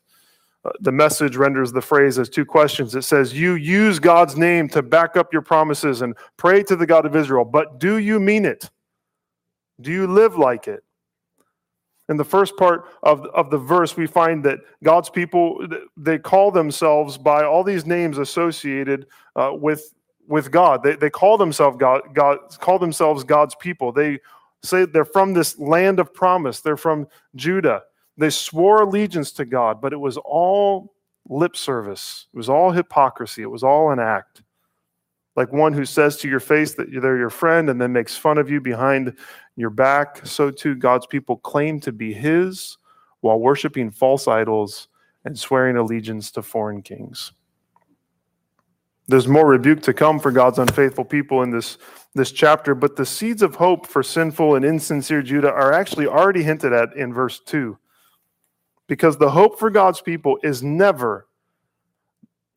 The 0.80 0.92
message 0.92 1.36
renders 1.36 1.74
the 1.74 1.82
phrase 1.82 2.18
as 2.18 2.30
two 2.30 2.46
questions. 2.46 2.96
It 2.96 3.02
says, 3.02 3.34
You 3.34 3.56
use 3.56 4.00
God's 4.00 4.38
name 4.38 4.70
to 4.70 4.82
back 4.82 5.18
up 5.18 5.34
your 5.34 5.42
promises 5.42 6.02
and 6.02 6.16
pray 6.38 6.64
to 6.64 6.76
the 6.76 6.86
God 6.86 7.06
of 7.06 7.16
Israel, 7.16 7.44
but 7.44 7.80
do 7.80 7.98
you 7.98 8.20
mean 8.20 8.46
it? 8.46 8.70
Do 9.82 9.92
you 9.92 10.08
live 10.08 10.38
like 10.38 10.68
it? 10.68 10.84
In 12.10 12.18
the 12.18 12.24
first 12.24 12.56
part 12.58 12.86
of, 13.02 13.26
of 13.28 13.50
the 13.50 13.58
verse, 13.58 13.98
we 13.98 14.08
find 14.08 14.44
that 14.46 14.60
God's 14.84 15.10
people, 15.10 15.66
they 15.98 16.20
call 16.20 16.52
themselves 16.52 17.18
by 17.18 17.44
all 17.44 17.64
these 17.64 17.86
names 17.86 18.18
associated 18.18 19.08
uh, 19.36 19.52
with, 19.54 19.94
with 20.28 20.52
God. 20.52 20.84
They, 20.84 20.96
they 20.96 21.10
call 21.10 21.38
themselves 21.38 21.78
God, 21.78 22.02
God, 22.14 22.38
call 22.60 22.78
themselves 22.78 23.24
God's 23.24 23.56
people. 23.56 23.92
They 23.92 24.20
say 24.64 24.86
they're 24.86 25.06
from 25.06 25.34
this 25.34 25.58
land 25.60 26.00
of 26.00 26.14
promise. 26.14 26.62
They're 26.62 26.78
from 26.78 27.08
Judah. 27.36 27.84
They 28.18 28.30
swore 28.30 28.82
allegiance 28.82 29.32
to 29.34 29.46
God, 29.46 29.82
but 29.82 29.94
it 29.94 30.00
was 30.00 30.18
all 30.18 30.94
lip 31.28 31.56
service. 31.56 32.28
It 32.34 32.38
was 32.38 32.50
all 32.50 32.72
hypocrisy. 32.72 33.42
It 33.42 33.50
was 33.50 33.64
all 33.64 33.92
an 33.92 34.00
act. 34.00 34.44
Like 35.36 35.52
one 35.52 35.74
who 35.74 35.86
says 35.86 36.18
to 36.18 36.30
your 36.30 36.40
face 36.40 36.76
that 36.76 36.92
they're 36.92 37.18
your 37.18 37.32
friend 37.32 37.70
and 37.70 37.82
then 37.82 37.92
makes 37.92 38.16
fun 38.16 38.38
of 38.38 38.52
you 38.52 38.62
behind 38.62 39.18
your 39.56 39.72
back, 39.72 40.26
so 40.26 40.52
too 40.52 40.76
God's 40.76 41.08
people 41.08 41.38
claim 41.38 41.80
to 41.82 41.92
be 41.92 42.14
his 42.14 42.78
while 43.22 43.40
worshiping 43.40 43.90
false 43.90 44.28
idols 44.28 44.90
and 45.26 45.38
swearing 45.38 45.78
allegiance 45.78 46.30
to 46.32 46.44
foreign 46.44 46.82
kings. 46.84 47.32
There's 49.08 49.28
more 49.28 49.48
rebuke 49.48 49.82
to 49.84 49.94
come 49.94 50.20
for 50.20 50.32
God's 50.32 50.60
unfaithful 50.60 51.06
people 51.06 51.42
in 51.42 51.50
this, 51.50 51.78
this 52.14 52.32
chapter, 52.32 52.76
but 52.76 52.96
the 52.96 53.06
seeds 53.06 53.42
of 53.42 53.56
hope 53.56 53.88
for 53.88 54.04
sinful 54.04 54.56
and 54.56 54.64
insincere 54.64 55.22
Judah 55.22 55.52
are 55.52 55.74
actually 55.74 56.08
already 56.08 56.44
hinted 56.44 56.74
at 56.74 56.96
in 56.96 57.14
verse 57.14 57.40
2 57.40 57.78
because 58.88 59.18
the 59.18 59.32
hope 59.32 59.60
for 59.60 59.70
God's 59.70 60.02
people 60.02 60.38
is 60.44 60.64
never 60.64 61.28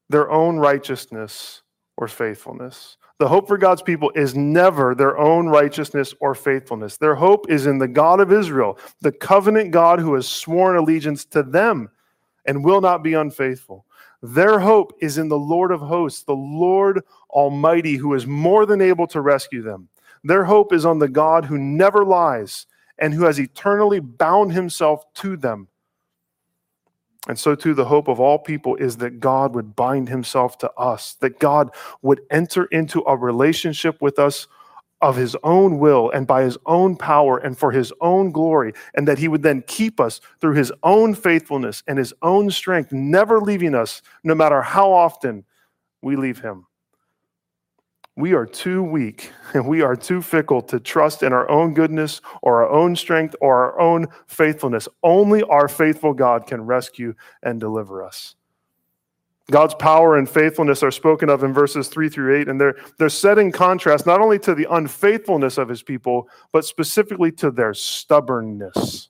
their 0.09 0.31
own 0.31 0.57
righteousness 0.59 1.63
or 1.97 2.09
faithfulness. 2.09 2.97
The 3.19 3.29
hope 3.29 3.49
for 3.49 3.57
God's 3.57 3.81
people 3.81 4.13
is 4.15 4.35
never 4.35 4.95
their 4.95 5.17
own 5.17 5.49
righteousness 5.49 6.15
or 6.21 6.35
faithfulness. 6.35 6.99
Their 6.99 7.15
hope 7.15 7.51
is 7.51 7.67
in 7.67 7.79
the 7.79 7.89
God 7.89 8.21
of 8.21 8.31
Israel, 8.31 8.79
the 9.01 9.13
covenant 9.13 9.71
God 9.71 9.99
who 9.99 10.15
has 10.15 10.29
sworn 10.29 10.77
allegiance 10.77 11.25
to 11.27 11.43
them 11.43 11.89
and 12.45 12.63
will 12.63 12.83
not 12.83 13.03
be 13.03 13.15
unfaithful. 13.15 13.87
Their 14.23 14.59
hope 14.59 14.93
is 15.01 15.19
in 15.19 15.29
the 15.29 15.39
Lord 15.39 15.73
of 15.73 15.81
hosts, 15.81 16.25
the 16.25 16.35
Lord 16.35 17.03
Almighty, 17.31 17.97
who 17.97 18.15
is 18.15 18.27
more 18.27 18.67
than 18.67 18.83
able 18.83 19.07
to 19.09 19.21
rescue 19.21 19.63
them. 19.63 19.89
Their 20.23 20.45
hope 20.45 20.73
is 20.73 20.85
on 20.85 20.99
the 20.99 21.09
God 21.09 21.45
who 21.45 21.59
never 21.59 22.05
lies 22.05 22.67
and 22.99 23.15
who 23.15 23.25
has 23.25 23.39
eternally 23.39 24.01
bound 24.01 24.53
himself 24.53 25.05
to 25.15 25.37
them 25.37 25.69
and 27.29 27.39
so, 27.39 27.55
too, 27.55 27.75
the 27.75 27.87
hope 27.87 28.09
of 28.09 28.21
all 28.21 28.39
people 28.39 28.77
is 28.77 28.99
that 28.99 29.21
God 29.21 29.55
would 29.55 29.75
bind 29.75 30.09
himself 30.09 30.59
to 30.59 30.73
us, 30.73 31.15
that 31.21 31.39
God 31.39 31.71
would 32.03 32.21
enter 32.31 32.67
into 32.67 33.03
a 33.07 33.17
relationship 33.17 34.01
with 34.01 34.19
us 34.19 34.47
of 35.03 35.17
his 35.17 35.37
own 35.43 35.79
will 35.79 36.11
and 36.11 36.27
by 36.27 36.43
his 36.43 36.57
own 36.67 36.97
power 36.97 37.37
and 37.39 37.59
for 37.59 37.71
his 37.73 37.93
own 38.01 38.31
glory, 38.31 38.73
and 38.95 39.07
that 39.09 39.19
he 39.19 39.29
would 39.29 39.43
then 39.43 39.63
keep 39.67 40.01
us 40.01 40.21
through 40.41 40.55
his 40.55 40.73
own 40.83 41.15
faithfulness 41.15 41.83
and 41.87 41.99
his 41.99 42.15
own 42.23 42.51
strength, 42.51 42.93
never 42.93 43.41
leaving 43.41 43.75
us, 43.75 44.03
no 44.25 44.35
matter 44.35 44.63
how 44.63 44.93
often 44.93 45.45
we 46.03 46.17
leave 46.17 46.39
him. 46.41 46.67
We 48.17 48.33
are 48.33 48.47
too 48.47 48.83
weak 48.83 49.31
and 49.55 49.67
we 49.67 49.83
are 49.83 49.95
too 49.95 50.23
fickle 50.23 50.63
to 50.63 50.81
trust 50.81 51.23
in 51.23 51.33
our 51.33 51.49
own 51.51 51.75
goodness 51.75 52.21
or 52.43 52.65
our 52.65 52.71
own 52.71 52.97
strength 52.97 53.37
or 53.41 53.67
our 53.67 53.79
own 53.79 54.09
faithfulness. 54.27 54.89
Only 55.03 55.43
our 55.43 55.69
faithful 55.69 56.15
God 56.15 56.47
can 56.47 56.63
rescue 56.63 57.15
and 57.43 57.61
deliver 57.61 58.03
us. 58.03 58.35
God's 59.49 59.75
power 59.75 60.17
and 60.17 60.29
faithfulness 60.29 60.83
are 60.83 60.91
spoken 60.91 61.31
of 61.31 61.45
in 61.45 61.53
verses 61.53 61.87
3 61.87 62.09
through 62.09 62.41
8, 62.41 62.49
and 62.49 62.61
they're, 62.61 62.75
they're 62.99 63.09
set 63.09 63.39
in 63.39 63.53
contrast 63.53 64.05
not 64.05 64.21
only 64.21 64.41
to 64.41 64.57
the 64.57 64.67
unfaithfulness 64.75 65.57
of 65.57 65.69
his 65.69 65.85
people, 65.85 66.29
but 66.51 66.65
specifically 66.65 67.31
to 67.31 67.53
their 67.53 67.73
stubbornness. 67.73 69.09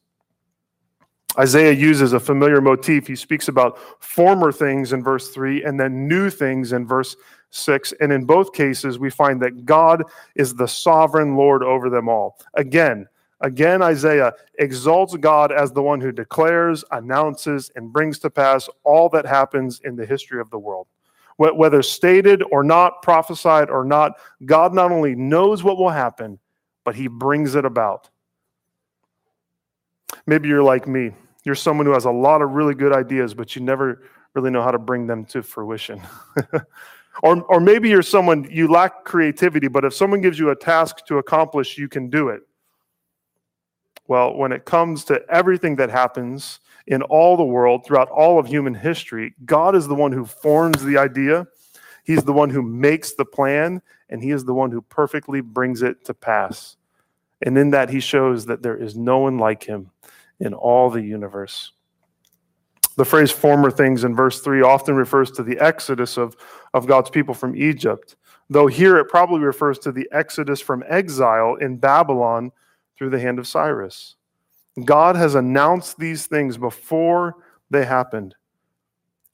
Isaiah 1.38 1.72
uses 1.72 2.12
a 2.12 2.20
familiar 2.20 2.60
motif. 2.60 3.06
He 3.06 3.16
speaks 3.16 3.48
about 3.48 3.78
former 4.02 4.52
things 4.52 4.92
in 4.92 5.02
verse 5.02 5.30
3 5.30 5.64
and 5.64 5.78
then 5.78 6.08
new 6.08 6.30
things 6.30 6.72
in 6.72 6.86
verse 6.86 7.16
6. 7.50 7.92
And 8.00 8.12
in 8.12 8.24
both 8.24 8.52
cases, 8.52 8.98
we 8.98 9.10
find 9.10 9.40
that 9.42 9.64
God 9.64 10.04
is 10.34 10.54
the 10.54 10.66
sovereign 10.66 11.36
Lord 11.36 11.62
over 11.62 11.88
them 11.90 12.08
all. 12.08 12.38
Again, 12.54 13.06
again, 13.40 13.82
Isaiah 13.82 14.32
exalts 14.58 15.16
God 15.16 15.52
as 15.52 15.72
the 15.72 15.82
one 15.82 16.00
who 16.00 16.12
declares, 16.12 16.84
announces, 16.90 17.70
and 17.76 17.92
brings 17.92 18.18
to 18.20 18.30
pass 18.30 18.68
all 18.84 19.08
that 19.10 19.26
happens 19.26 19.80
in 19.84 19.96
the 19.96 20.06
history 20.06 20.40
of 20.40 20.50
the 20.50 20.58
world. 20.58 20.86
Whether 21.38 21.82
stated 21.82 22.42
or 22.50 22.64
not, 22.64 23.02
prophesied 23.02 23.68
or 23.68 23.84
not, 23.84 24.12
God 24.46 24.72
not 24.72 24.90
only 24.90 25.14
knows 25.14 25.62
what 25.62 25.76
will 25.76 25.90
happen, 25.90 26.38
but 26.82 26.94
he 26.94 27.08
brings 27.08 27.54
it 27.54 27.66
about. 27.66 28.08
Maybe 30.26 30.48
you're 30.48 30.62
like 30.62 30.86
me. 30.86 31.12
You're 31.44 31.54
someone 31.54 31.84
who 31.84 31.92
has 31.92 32.06
a 32.06 32.10
lot 32.10 32.40
of 32.40 32.52
really 32.52 32.74
good 32.74 32.92
ideas, 32.92 33.34
but 33.34 33.54
you 33.54 33.62
never 33.62 34.02
really 34.34 34.50
know 34.50 34.62
how 34.62 34.70
to 34.70 34.78
bring 34.78 35.06
them 35.06 35.24
to 35.26 35.42
fruition. 35.42 36.00
Or, 37.22 37.42
or 37.44 37.60
maybe 37.60 37.88
you're 37.88 38.02
someone, 38.02 38.46
you 38.50 38.68
lack 38.68 39.04
creativity, 39.04 39.68
but 39.68 39.84
if 39.84 39.94
someone 39.94 40.20
gives 40.20 40.38
you 40.38 40.50
a 40.50 40.56
task 40.56 41.06
to 41.06 41.18
accomplish, 41.18 41.78
you 41.78 41.88
can 41.88 42.10
do 42.10 42.28
it. 42.28 42.42
Well, 44.08 44.34
when 44.34 44.52
it 44.52 44.64
comes 44.64 45.04
to 45.06 45.20
everything 45.28 45.76
that 45.76 45.90
happens 45.90 46.60
in 46.86 47.02
all 47.02 47.36
the 47.36 47.44
world, 47.44 47.84
throughout 47.84 48.08
all 48.10 48.38
of 48.38 48.46
human 48.46 48.74
history, 48.74 49.34
God 49.44 49.74
is 49.74 49.88
the 49.88 49.94
one 49.94 50.12
who 50.12 50.24
forms 50.24 50.84
the 50.84 50.98
idea, 50.98 51.46
He's 52.04 52.22
the 52.22 52.32
one 52.32 52.50
who 52.50 52.62
makes 52.62 53.14
the 53.14 53.24
plan, 53.24 53.82
and 54.08 54.22
He 54.22 54.30
is 54.30 54.44
the 54.44 54.54
one 54.54 54.70
who 54.70 54.80
perfectly 54.80 55.40
brings 55.40 55.82
it 55.82 56.04
to 56.04 56.14
pass. 56.14 56.76
And 57.42 57.58
in 57.58 57.70
that, 57.70 57.90
He 57.90 57.98
shows 57.98 58.46
that 58.46 58.62
there 58.62 58.76
is 58.76 58.96
no 58.96 59.18
one 59.18 59.38
like 59.38 59.64
Him 59.64 59.90
in 60.38 60.54
all 60.54 60.88
the 60.88 61.02
universe. 61.02 61.72
The 62.96 63.04
phrase 63.04 63.30
former 63.30 63.70
things 63.70 64.04
in 64.04 64.16
verse 64.16 64.40
3 64.40 64.62
often 64.62 64.94
refers 64.96 65.30
to 65.32 65.42
the 65.42 65.58
exodus 65.58 66.16
of, 66.16 66.36
of 66.74 66.86
God's 66.86 67.10
people 67.10 67.34
from 67.34 67.54
Egypt, 67.54 68.16
though 68.48 68.66
here 68.66 68.96
it 68.96 69.06
probably 69.06 69.40
refers 69.40 69.78
to 69.80 69.92
the 69.92 70.08
exodus 70.12 70.60
from 70.60 70.82
exile 70.88 71.56
in 71.56 71.76
Babylon 71.76 72.52
through 72.96 73.10
the 73.10 73.20
hand 73.20 73.38
of 73.38 73.46
Cyrus. 73.46 74.16
God 74.84 75.16
has 75.16 75.34
announced 75.34 75.98
these 75.98 76.26
things 76.26 76.56
before 76.56 77.36
they 77.70 77.84
happened. 77.84 78.34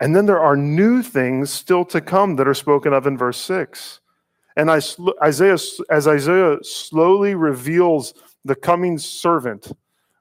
And 0.01 0.17
then 0.17 0.27
there 0.27 0.41
are 0.41 0.57
new 0.57 1.03
things 1.03 1.51
still 1.51 1.85
to 1.87 2.01
come 2.01 2.37
that 2.37 2.49
are 2.49 2.55
spoken 2.55 2.93
of 2.93 3.07
in 3.07 3.17
verse 3.17 3.41
6. 3.41 4.01
And 4.57 4.69
Isaiah, 4.69 5.59
as 5.91 6.09
Isaiah 6.09 6.59
slowly 6.63 7.35
reveals 7.35 8.15
the 8.45 8.57
coming 8.57 8.99
servant, 8.99 9.73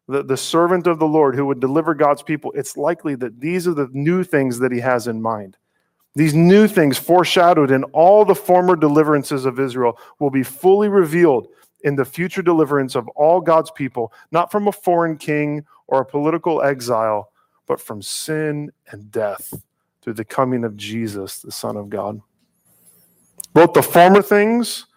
the, 0.08 0.24
the 0.24 0.38
servant 0.38 0.88
of 0.88 1.00
the 1.00 1.08
Lord 1.08 1.36
who 1.36 1.46
would 1.46 1.60
deliver 1.60 1.94
God's 1.94 2.24
people, 2.24 2.52
it's 2.56 2.78
likely 2.78 3.16
that 3.16 3.40
these 3.40 3.68
are 3.68 3.74
the 3.74 3.90
new 3.92 4.24
things 4.24 4.60
that 4.60 4.72
he 4.72 4.80
has 4.80 5.08
in 5.08 5.22
mind. 5.22 5.58
These 6.16 6.34
new 6.34 6.68
things 6.68 6.98
foreshadowed 6.98 7.72
in 7.72 7.84
all 7.86 8.26
the 8.26 8.36
former 8.36 8.76
deliverances 8.76 9.46
of 9.46 9.60
Israel 9.60 9.98
will 10.20 10.30
be 10.30 10.44
fully 10.44 10.90
revealed 10.90 11.48
in 11.84 11.96
the 11.96 12.06
future 12.06 12.42
deliverance 12.42 12.96
of 12.96 13.08
all 13.10 13.40
God's 13.42 13.72
people, 13.72 14.12
not 14.32 14.52
from 14.52 14.68
a 14.68 14.72
foreign 14.72 15.18
king 15.18 15.66
or 15.88 16.02
a 16.02 16.06
political 16.06 16.62
exile, 16.62 17.32
but 17.66 17.80
from 17.80 18.02
sin 18.02 18.72
and 18.90 19.12
death 19.12 19.54
through 20.02 20.14
the 20.14 20.26
coming 20.26 20.64
of 20.64 20.76
Jesus, 20.76 21.40
the 21.40 21.52
Son 21.52 21.78
of 21.78 21.90
God. 21.90 22.20
Both 23.54 23.74
the 23.74 23.84
former 23.84 24.22
things 24.22 24.88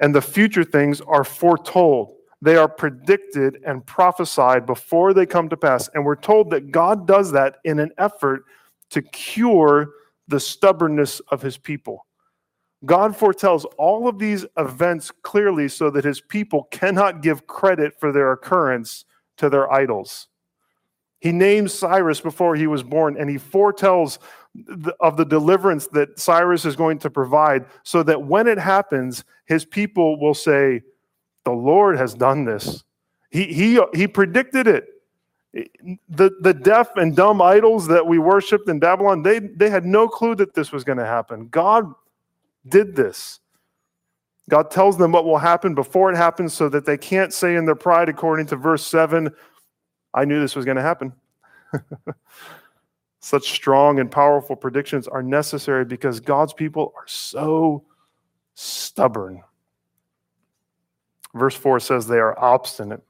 and 0.00 0.14
the 0.14 0.22
future 0.22 0.64
things 0.64 1.00
are 1.00 1.24
foretold 1.24 2.14
They 2.40 2.56
are 2.56 2.68
predicted 2.68 3.58
and 3.66 3.84
prophesied 3.84 4.64
before 4.64 5.12
they 5.12 5.26
come 5.26 5.48
to 5.48 5.56
pass. 5.56 5.88
And 5.94 6.04
we're 6.04 6.16
told 6.16 6.50
that 6.50 6.70
God 6.70 7.06
does 7.06 7.32
that 7.32 7.56
in 7.64 7.80
an 7.80 7.90
effort 7.98 8.44
to 8.90 9.02
cure 9.02 9.90
the 10.28 10.40
stubbornness 10.40 11.20
of 11.30 11.42
his 11.42 11.58
people. 11.58 12.06
God 12.84 13.16
foretells 13.16 13.64
all 13.76 14.06
of 14.06 14.18
these 14.18 14.46
events 14.56 15.10
clearly 15.22 15.68
so 15.68 15.90
that 15.90 16.04
his 16.04 16.20
people 16.20 16.68
cannot 16.70 17.22
give 17.22 17.46
credit 17.46 17.98
for 17.98 18.12
their 18.12 18.30
occurrence 18.30 19.04
to 19.38 19.48
their 19.48 19.72
idols. 19.72 20.28
He 21.20 21.32
names 21.32 21.74
Cyrus 21.74 22.20
before 22.20 22.54
he 22.54 22.68
was 22.68 22.84
born, 22.84 23.16
and 23.18 23.28
he 23.28 23.38
foretells 23.38 24.20
of 25.00 25.16
the 25.16 25.24
deliverance 25.24 25.88
that 25.88 26.20
Cyrus 26.20 26.64
is 26.64 26.76
going 26.76 27.00
to 27.00 27.10
provide 27.10 27.66
so 27.82 28.04
that 28.04 28.22
when 28.22 28.46
it 28.46 28.58
happens, 28.58 29.24
his 29.46 29.64
people 29.64 30.20
will 30.20 30.34
say, 30.34 30.82
The 31.48 31.54
Lord 31.54 31.96
has 31.96 32.12
done 32.12 32.44
this. 32.44 32.84
He, 33.30 33.44
he, 33.44 33.80
he 33.94 34.06
predicted 34.06 34.66
it. 34.66 34.84
The, 36.10 36.30
the 36.42 36.52
deaf 36.52 36.90
and 36.96 37.16
dumb 37.16 37.40
idols 37.40 37.86
that 37.86 38.06
we 38.06 38.18
worshiped 38.18 38.68
in 38.68 38.78
Babylon, 38.78 39.22
they, 39.22 39.38
they 39.38 39.70
had 39.70 39.86
no 39.86 40.08
clue 40.08 40.34
that 40.34 40.52
this 40.52 40.72
was 40.72 40.84
going 40.84 40.98
to 40.98 41.06
happen. 41.06 41.48
God 41.48 41.90
did 42.68 42.94
this. 42.94 43.40
God 44.50 44.70
tells 44.70 44.98
them 44.98 45.10
what 45.10 45.24
will 45.24 45.38
happen 45.38 45.74
before 45.74 46.12
it 46.12 46.18
happens 46.18 46.52
so 46.52 46.68
that 46.68 46.84
they 46.84 46.98
can't 46.98 47.32
say 47.32 47.56
in 47.56 47.64
their 47.64 47.74
pride, 47.74 48.10
according 48.10 48.44
to 48.48 48.56
verse 48.56 48.86
7, 48.86 49.30
I 50.12 50.26
knew 50.26 50.40
this 50.40 50.54
was 50.54 50.66
going 50.66 50.76
to 50.76 50.82
happen. 50.82 51.14
Such 53.20 53.52
strong 53.52 54.00
and 54.00 54.10
powerful 54.10 54.54
predictions 54.54 55.08
are 55.08 55.22
necessary 55.22 55.86
because 55.86 56.20
God's 56.20 56.52
people 56.52 56.92
are 56.94 57.06
so 57.06 57.84
stubborn. 58.52 59.44
Verse 61.38 61.54
4 61.54 61.80
says 61.80 62.06
they 62.06 62.18
are 62.18 62.38
obstinate. 62.38 63.02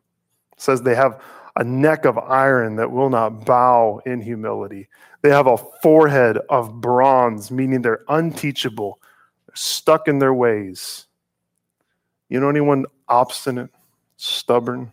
It 0.53 0.61
says 0.61 0.83
they 0.83 0.95
have 0.95 1.21
a 1.57 1.65
neck 1.65 2.05
of 2.05 2.19
iron 2.19 2.77
that 2.77 2.91
will 2.91 3.11
not 3.11 3.45
bow 3.45 4.01
in 4.07 4.21
humility. 4.21 4.89
They 5.23 5.31
have 5.31 5.47
a 5.49 5.59
forehead 5.83 6.39
of 6.49 6.81
bronze, 6.81 7.51
meaning 7.51 7.83
they're 7.83 8.05
unteachable 8.09 9.01
stuck 9.59 10.07
in 10.09 10.19
their 10.19 10.35
ways. 10.35 11.07
You 12.29 12.41
know 12.41 12.49
anyone 12.49 12.87
obstinate, 13.09 13.71
stubborn? 14.17 14.93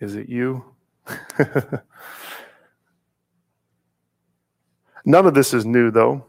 Is 0.00 0.14
it 0.14 0.28
you? 0.28 0.64
None 5.04 5.26
of 5.26 5.34
this 5.34 5.52
is 5.52 5.66
new, 5.66 5.90
though. 5.90 6.24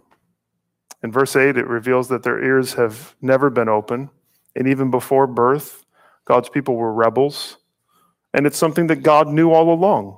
In 1.03 1.11
verse 1.11 1.35
8, 1.35 1.57
it 1.57 1.67
reveals 1.67 2.07
that 2.09 2.23
their 2.23 2.43
ears 2.43 2.73
have 2.73 3.15
never 3.21 3.49
been 3.49 3.69
open. 3.69 4.09
And 4.55 4.67
even 4.67 4.91
before 4.91 5.27
birth, 5.27 5.83
God's 6.25 6.49
people 6.49 6.75
were 6.75 6.93
rebels. 6.93 7.57
And 8.33 8.45
it's 8.45 8.57
something 8.57 8.87
that 8.87 8.97
God 8.97 9.27
knew 9.27 9.51
all 9.51 9.71
along. 9.71 10.17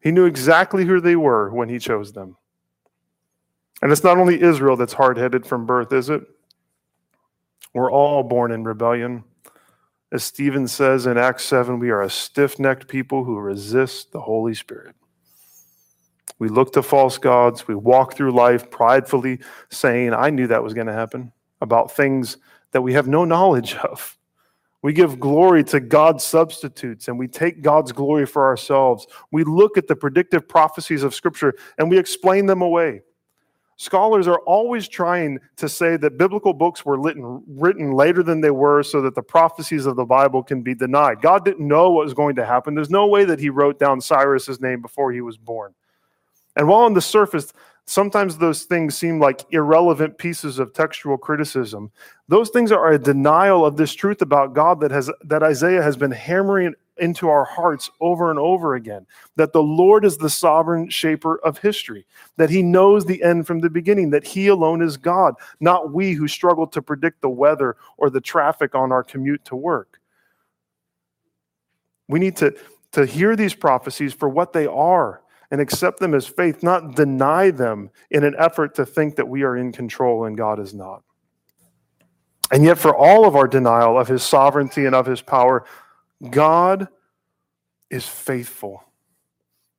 He 0.00 0.10
knew 0.10 0.24
exactly 0.24 0.84
who 0.84 1.00
they 1.00 1.16
were 1.16 1.50
when 1.50 1.68
He 1.68 1.78
chose 1.78 2.12
them. 2.12 2.36
And 3.80 3.90
it's 3.90 4.04
not 4.04 4.18
only 4.18 4.40
Israel 4.40 4.76
that's 4.76 4.92
hard 4.92 5.16
headed 5.16 5.46
from 5.46 5.66
birth, 5.66 5.92
is 5.92 6.08
it? 6.08 6.22
We're 7.74 7.90
all 7.90 8.22
born 8.22 8.52
in 8.52 8.64
rebellion. 8.64 9.24
As 10.12 10.22
Stephen 10.22 10.68
says 10.68 11.06
in 11.06 11.16
Acts 11.16 11.44
7, 11.44 11.78
we 11.78 11.90
are 11.90 12.02
a 12.02 12.10
stiff 12.10 12.58
necked 12.58 12.86
people 12.86 13.24
who 13.24 13.38
resist 13.38 14.12
the 14.12 14.20
Holy 14.20 14.54
Spirit. 14.54 14.94
We 16.38 16.48
look 16.48 16.72
to 16.74 16.82
false 16.82 17.18
gods. 17.18 17.66
We 17.66 17.74
walk 17.74 18.14
through 18.14 18.32
life 18.32 18.70
pridefully 18.70 19.38
saying, 19.70 20.12
I 20.12 20.30
knew 20.30 20.48
that 20.48 20.62
was 20.62 20.74
going 20.74 20.88
to 20.88 20.92
happen, 20.92 21.32
about 21.60 21.96
things 21.96 22.36
that 22.72 22.82
we 22.82 22.92
have 22.94 23.06
no 23.06 23.24
knowledge 23.24 23.74
of. 23.76 24.18
We 24.82 24.92
give 24.92 25.20
glory 25.20 25.62
to 25.64 25.78
God's 25.78 26.24
substitutes 26.24 27.06
and 27.06 27.16
we 27.18 27.28
take 27.28 27.62
God's 27.62 27.92
glory 27.92 28.26
for 28.26 28.44
ourselves. 28.44 29.06
We 29.30 29.44
look 29.44 29.78
at 29.78 29.86
the 29.86 29.94
predictive 29.94 30.48
prophecies 30.48 31.04
of 31.04 31.14
Scripture 31.14 31.54
and 31.78 31.88
we 31.88 31.98
explain 31.98 32.46
them 32.46 32.62
away. 32.62 33.02
Scholars 33.76 34.28
are 34.28 34.40
always 34.40 34.86
trying 34.88 35.38
to 35.56 35.68
say 35.68 35.96
that 35.96 36.18
biblical 36.18 36.52
books 36.52 36.84
were 36.84 37.00
written, 37.00 37.94
later 37.96 38.22
than 38.22 38.40
they 38.40 38.50
were 38.50 38.82
so 38.82 39.00
that 39.02 39.14
the 39.14 39.22
prophecies 39.22 39.86
of 39.86 39.96
the 39.96 40.04
Bible 40.04 40.42
can 40.42 40.62
be 40.62 40.74
denied. 40.74 41.20
God 41.20 41.44
didn't 41.44 41.66
know 41.66 41.90
what 41.90 42.04
was 42.04 42.14
going 42.14 42.36
to 42.36 42.44
happen. 42.44 42.74
There's 42.74 42.90
no 42.90 43.06
way 43.06 43.24
that 43.24 43.40
he 43.40 43.50
wrote 43.50 43.78
down 43.78 44.00
Cyrus's 44.00 44.60
name 44.60 44.82
before 44.82 45.10
he 45.10 45.20
was 45.20 45.36
born. 45.36 45.74
And 46.54 46.68
while 46.68 46.82
on 46.82 46.94
the 46.94 47.00
surface, 47.00 47.52
sometimes 47.86 48.38
those 48.38 48.62
things 48.64 48.96
seem 48.96 49.18
like 49.18 49.44
irrelevant 49.50 50.18
pieces 50.18 50.58
of 50.58 50.72
textual 50.72 51.18
criticism, 51.18 51.90
those 52.28 52.50
things 52.50 52.72
are 52.72 52.92
a 52.92 52.98
denial 52.98 53.64
of 53.64 53.76
this 53.76 53.94
truth 53.94 54.22
about 54.22 54.54
God 54.54 54.80
that 54.80 54.90
has 54.90 55.10
that 55.24 55.42
Isaiah 55.42 55.82
has 55.82 55.96
been 55.96 56.10
hammering 56.10 56.74
into 56.98 57.28
our 57.28 57.44
hearts 57.44 57.90
over 58.00 58.30
and 58.30 58.38
over 58.38 58.74
again 58.74 59.06
that 59.36 59.52
the 59.52 59.62
Lord 59.62 60.04
is 60.04 60.18
the 60.18 60.28
sovereign 60.30 60.90
shaper 60.90 61.38
of 61.38 61.58
history, 61.58 62.06
that 62.36 62.50
he 62.50 62.62
knows 62.62 63.04
the 63.04 63.22
end 63.22 63.46
from 63.46 63.60
the 63.60 63.70
beginning, 63.70 64.10
that 64.10 64.26
he 64.26 64.48
alone 64.48 64.82
is 64.82 64.96
God, 64.96 65.34
not 65.58 65.92
we 65.92 66.12
who 66.12 66.28
struggle 66.28 66.66
to 66.68 66.82
predict 66.82 67.22
the 67.22 67.30
weather 67.30 67.76
or 67.96 68.10
the 68.10 68.20
traffic 68.20 68.74
on 68.74 68.92
our 68.92 69.02
commute 69.02 69.44
to 69.46 69.56
work. 69.56 70.00
We 72.08 72.18
need 72.18 72.36
to, 72.36 72.54
to 72.92 73.06
hear 73.06 73.36
these 73.36 73.54
prophecies 73.54 74.12
for 74.12 74.28
what 74.28 74.52
they 74.52 74.66
are 74.66 75.21
and 75.52 75.60
accept 75.60 76.00
them 76.00 76.14
as 76.14 76.26
faith, 76.26 76.62
not 76.62 76.96
deny 76.96 77.50
them 77.50 77.90
in 78.10 78.24
an 78.24 78.34
effort 78.38 78.74
to 78.74 78.86
think 78.86 79.16
that 79.16 79.28
we 79.28 79.42
are 79.42 79.54
in 79.54 79.70
control 79.70 80.24
and 80.24 80.34
God 80.34 80.58
is 80.58 80.72
not. 80.72 81.02
And 82.50 82.64
yet, 82.64 82.78
for 82.78 82.96
all 82.96 83.26
of 83.26 83.36
our 83.36 83.46
denial 83.46 84.00
of 84.00 84.08
his 84.08 84.22
sovereignty 84.22 84.86
and 84.86 84.94
of 84.94 85.04
his 85.04 85.20
power, 85.20 85.66
God 86.30 86.88
is 87.90 88.08
faithful. 88.08 88.82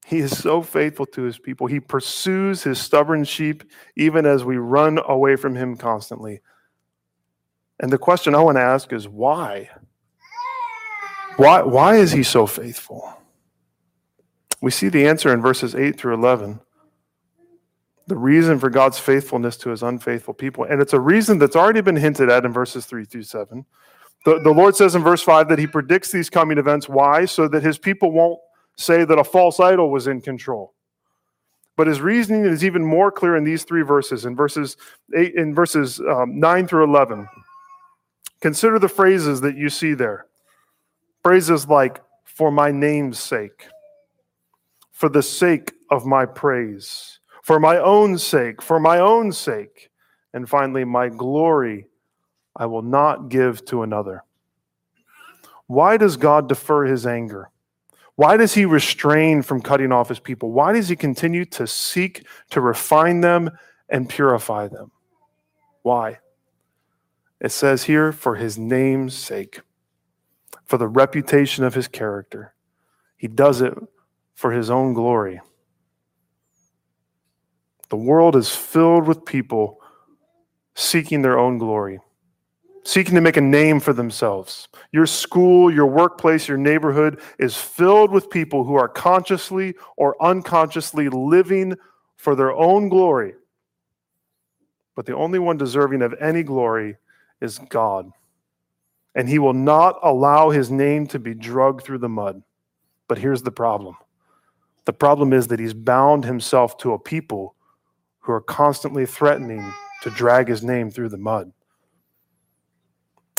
He 0.06 0.20
is 0.20 0.38
so 0.38 0.62
faithful 0.62 1.08
to 1.08 1.24
his 1.24 1.40
people. 1.40 1.66
He 1.66 1.80
pursues 1.80 2.62
his 2.62 2.80
stubborn 2.80 3.24
sheep 3.24 3.64
even 3.96 4.28
as 4.28 4.44
we 4.44 4.58
run 4.58 5.00
away 5.04 5.36
from 5.38 5.56
him 5.56 5.76
constantly. 5.76 6.42
And 7.80 7.92
the 7.92 7.98
question 7.98 8.36
I 8.36 8.42
want 8.42 8.58
to 8.58 8.62
ask 8.62 8.94
is 8.94 9.08
why? 9.08 9.70
Why, 11.38 11.64
why 11.64 11.96
is 11.96 12.12
he 12.12 12.22
so 12.22 12.46
faithful? 12.46 13.12
We 14.64 14.72
see 14.72 14.88
the 14.88 15.06
answer 15.06 15.34
in 15.34 15.42
verses 15.42 15.76
8 15.76 16.00
through 16.00 16.14
11. 16.14 16.58
The 18.08 18.16
reason 18.16 18.60
for 18.60 18.70
God's 18.70 18.98
faithfulness 18.98 19.58
to 19.58 19.72
his 19.72 19.84
unfaithful 19.84 20.34
people. 20.34 20.64
And 20.64 20.82
it's 20.82 20.94
a 20.94 21.00
reason 21.02 21.38
that's 21.38 21.58
already 21.58 21.82
been 21.82 21.98
hinted 21.98 22.30
at 22.30 22.46
in 22.46 22.54
verses 22.54 22.86
3 22.86 23.04
through 23.04 23.24
7. 23.24 23.66
The, 24.24 24.40
the 24.40 24.52
Lord 24.54 24.78
says 24.78 24.96
in 24.96 25.04
verse 25.04 25.22
5 25.22 25.50
that 25.50 25.60
he 25.60 25.68
predicts 25.68 26.14
these 26.14 26.30
coming 26.30 26.58
events. 26.58 26.88
Why? 26.88 27.26
So 27.26 27.50
that 27.50 27.62
his 27.62 27.78
people 27.78 28.14
won't 28.14 28.40
say 28.78 29.04
that 29.04 29.20
a 29.20 29.24
false 29.26 29.60
idol 29.60 29.92
was 29.92 30.08
in 30.08 30.22
control. 30.22 30.74
But 31.76 31.88
his 31.88 32.00
reasoning 32.00 32.46
is 32.46 32.64
even 32.64 32.86
more 32.86 33.12
clear 33.12 33.36
in 33.36 33.44
these 33.44 33.66
three 33.66 33.82
verses, 33.82 34.24
in 34.24 34.34
verses 34.34 34.78
eight, 35.14 35.36
in 35.36 35.54
verses 35.54 36.00
um, 36.00 36.40
nine 36.40 36.68
through 36.68 36.86
eleven. 36.86 37.28
Consider 38.40 38.80
the 38.80 38.88
phrases 38.88 39.42
that 39.42 39.58
you 39.58 39.70
see 39.70 39.94
there. 39.94 40.28
Phrases 41.22 41.68
like 41.68 42.00
"for 42.24 42.52
my 42.52 42.72
name's 42.72 43.20
sake," 43.20 43.68
"for 45.04 45.10
the 45.10 45.22
sake 45.22 45.74
of 45.90 46.06
my 46.06 46.26
praise," 46.26 47.20
"for 47.42 47.60
my 47.60 47.78
own 47.78 48.18
sake," 48.18 48.62
"for 48.62 48.80
my 48.80 49.00
own 49.00 49.34
sake," 49.34 49.92
and 50.34 50.48
finally, 50.48 50.86
"my 50.86 51.10
glory 51.10 51.90
I 52.56 52.68
will 52.68 52.84
not 52.84 53.28
give 53.28 53.66
to 53.66 53.84
another. 53.84 54.24
Why 55.68 55.98
does 55.98 56.16
God 56.16 56.48
defer 56.48 56.86
his 56.86 57.06
anger? 57.06 57.50
Why 58.16 58.38
does 58.38 58.54
he 58.54 58.64
restrain 58.64 59.42
from 59.42 59.62
cutting 59.62 59.92
off 59.92 60.08
his 60.08 60.22
people? 60.22 60.54
Why 60.54 60.72
does 60.72 60.88
he 60.88 60.96
continue 60.96 61.44
to 61.48 61.68
seek 61.68 62.26
to 62.52 62.62
refine 62.62 63.20
them 63.20 63.52
and 63.90 64.08
purify 64.08 64.70
them? 64.70 64.94
Why? 65.82 66.20
It 67.42 67.52
says 67.52 67.84
here, 67.84 68.14
for 68.14 68.36
his 68.36 68.58
name's 68.58 69.16
sake, 69.16 69.60
for 70.64 70.78
the 70.78 70.88
reputation 70.88 71.66
of 71.66 71.74
his 71.74 71.90
character. 71.90 72.54
He 73.18 73.28
does 73.28 73.60
it 73.60 73.74
for 74.34 74.52
his 74.52 74.70
own 74.70 74.94
glory. 74.94 75.42
The 77.90 77.98
world 77.98 78.36
is 78.36 78.50
filled 78.50 79.08
with 79.08 79.26
people 79.26 79.80
seeking 80.76 81.22
their 81.22 81.38
own 81.38 81.58
glory 81.58 82.00
seeking 82.84 83.16
to 83.16 83.22
make 83.22 83.38
a 83.38 83.42
name 83.42 83.80
for 83.80 83.94
themselves. 83.94 84.68
Your 84.92 85.06
school, 85.06 85.72
your 85.72 85.88
workplace, 85.88 86.48
your 86.48 86.58
neighborhood 86.58 87.22
is 87.40 87.56
filled 87.56 88.12
with 88.12 88.30
people 88.30 88.64
who 88.64 88.76
are 88.76 88.90
consciously 88.90 89.76
or 89.96 90.22
unconsciously 90.22 91.10
living 91.10 91.76
for 92.18 92.36
their 92.36 92.52
own 92.52 92.90
glory. 92.90 93.36
But 94.96 95.06
the 95.06 95.16
only 95.16 95.40
one 95.40 95.58
deserving 95.58 96.02
of 96.02 96.14
any 96.20 96.44
glory 96.44 96.98
is 97.42 97.60
God. 97.70 98.12
And 99.16 99.30
he 99.30 99.40
will 99.40 99.54
not 99.54 100.00
allow 100.04 100.50
his 100.50 100.70
name 100.70 101.08
to 101.08 101.20
be 101.20 101.34
drugged 101.34 101.84
through 101.84 102.00
the 102.00 102.10
mud. 102.10 102.44
But 103.08 103.18
here's 103.18 103.44
the 103.44 103.52
problem 103.52 103.96
the 104.86 104.94
problem 104.94 105.34
is 105.34 105.48
that 105.48 105.60
he's 105.60 105.74
bound 105.74 106.26
himself 106.26 106.78
to 106.80 106.94
a 106.94 107.00
people 107.00 107.56
who 108.20 108.32
are 108.32 108.42
constantly 108.42 109.06
threatening 109.06 109.74
to 110.02 110.10
drag 110.12 110.48
his 110.48 110.64
name 110.64 110.92
through 110.92 111.10
the 111.10 111.18
mud. 111.18 111.52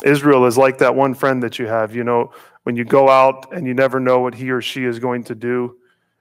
Israel 0.05 0.45
is 0.47 0.59
like 0.59 0.79
that 0.79 0.95
one 0.95 1.15
friend 1.15 1.43
that 1.43 1.59
you 1.59 1.67
have. 1.67 1.95
You 1.95 2.05
know, 2.05 2.33
when 2.65 2.77
you 2.77 2.85
go 2.85 3.09
out 3.09 3.53
and 3.53 3.67
you 3.67 3.75
never 3.75 4.01
know 4.01 4.21
what 4.21 4.35
he 4.35 4.51
or 4.51 4.61
she 4.61 4.85
is 4.85 4.99
going 4.99 5.25
to 5.25 5.35
do, 5.35 5.77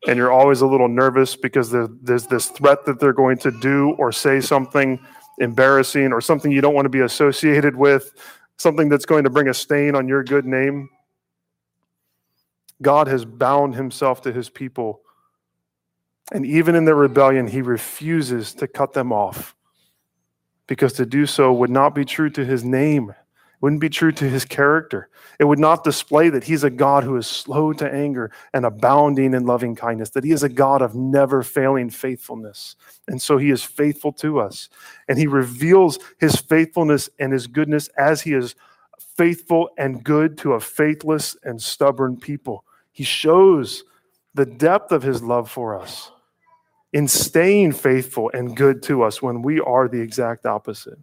and 0.07 0.17
you're 0.17 0.31
always 0.31 0.61
a 0.61 0.67
little 0.67 0.89
nervous 0.89 1.35
because 1.35 1.71
there's 1.71 2.27
this 2.27 2.47
threat 2.47 2.85
that 2.85 2.99
they're 2.99 3.13
going 3.13 3.37
to 3.37 3.51
do 3.61 3.91
or 3.91 4.11
say 4.11 4.41
something 4.41 4.99
embarrassing 5.39 6.11
or 6.11 6.19
something 6.19 6.51
you 6.51 6.61
don't 6.61 6.73
want 6.73 6.85
to 6.85 6.89
be 6.89 6.99
associated 6.99 7.75
with, 7.75 8.13
something 8.57 8.89
that's 8.89 9.05
going 9.05 9.23
to 9.23 9.29
bring 9.29 9.47
a 9.47 9.53
stain 9.53 9.95
on 9.95 10.07
your 10.07 10.23
good 10.23 10.45
name. 10.45 10.89
God 12.81 13.07
has 13.07 13.23
bound 13.23 13.75
himself 13.75 14.21
to 14.23 14.33
his 14.33 14.49
people. 14.49 15.01
And 16.31 16.45
even 16.45 16.75
in 16.75 16.85
their 16.85 16.95
rebellion, 16.95 17.47
he 17.47 17.61
refuses 17.61 18.53
to 18.55 18.67
cut 18.67 18.93
them 18.93 19.11
off 19.11 19.55
because 20.67 20.93
to 20.93 21.05
do 21.05 21.25
so 21.25 21.51
would 21.51 21.69
not 21.69 21.93
be 21.93 22.05
true 22.05 22.29
to 22.31 22.45
his 22.45 22.63
name 22.63 23.13
wouldn't 23.63 23.79
be 23.79 23.89
true 23.89 24.11
to 24.11 24.29
his 24.29 24.43
character. 24.43 25.07
It 25.39 25.45
would 25.45 25.57
not 25.57 25.85
display 25.85 26.27
that 26.27 26.43
he's 26.43 26.65
a 26.65 26.69
God 26.69 27.05
who 27.05 27.15
is 27.15 27.25
slow 27.25 27.71
to 27.71 27.89
anger 27.89 28.29
and 28.53 28.65
abounding 28.65 29.33
in 29.33 29.45
loving 29.45 29.73
kindness, 29.73 30.09
that 30.09 30.25
he 30.25 30.33
is 30.33 30.43
a 30.43 30.49
God 30.49 30.81
of 30.81 30.95
never 30.95 31.43
failing 31.43 31.89
faithfulness. 31.89 32.75
And 33.07 33.21
so 33.21 33.37
he 33.37 33.51
is 33.51 33.63
faithful 33.63 34.11
to 34.15 34.41
us. 34.41 34.67
And 35.07 35.17
he 35.17 35.27
reveals 35.27 35.97
his 36.19 36.35
faithfulness 36.35 37.09
and 37.19 37.31
his 37.31 37.47
goodness 37.47 37.87
as 37.97 38.23
he 38.23 38.33
is 38.33 38.55
faithful 39.15 39.69
and 39.77 40.03
good 40.03 40.37
to 40.39 40.55
a 40.55 40.59
faithless 40.59 41.37
and 41.45 41.61
stubborn 41.61 42.17
people. 42.17 42.65
He 42.91 43.05
shows 43.05 43.85
the 44.33 44.45
depth 44.45 44.91
of 44.91 45.03
his 45.03 45.23
love 45.23 45.49
for 45.49 45.79
us 45.79 46.11
in 46.93 47.07
staying 47.07 47.73
faithful 47.73 48.31
and 48.33 48.55
good 48.55 48.83
to 48.83 49.03
us 49.03 49.21
when 49.21 49.41
we 49.41 49.59
are 49.59 49.87
the 49.87 49.99
exact 49.99 50.45
opposite. 50.45 50.99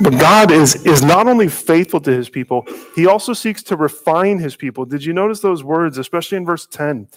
But 0.00 0.18
God 0.18 0.50
is, 0.50 0.84
is 0.84 1.02
not 1.02 1.28
only 1.28 1.48
faithful 1.48 2.00
to 2.00 2.10
his 2.10 2.28
people, 2.28 2.66
he 2.96 3.06
also 3.06 3.32
seeks 3.32 3.62
to 3.64 3.76
refine 3.76 4.38
his 4.38 4.56
people. 4.56 4.84
Did 4.84 5.04
you 5.04 5.12
notice 5.12 5.40
those 5.40 5.62
words, 5.62 5.98
especially 5.98 6.38
in 6.38 6.44
verse 6.44 6.66
10? 6.66 7.08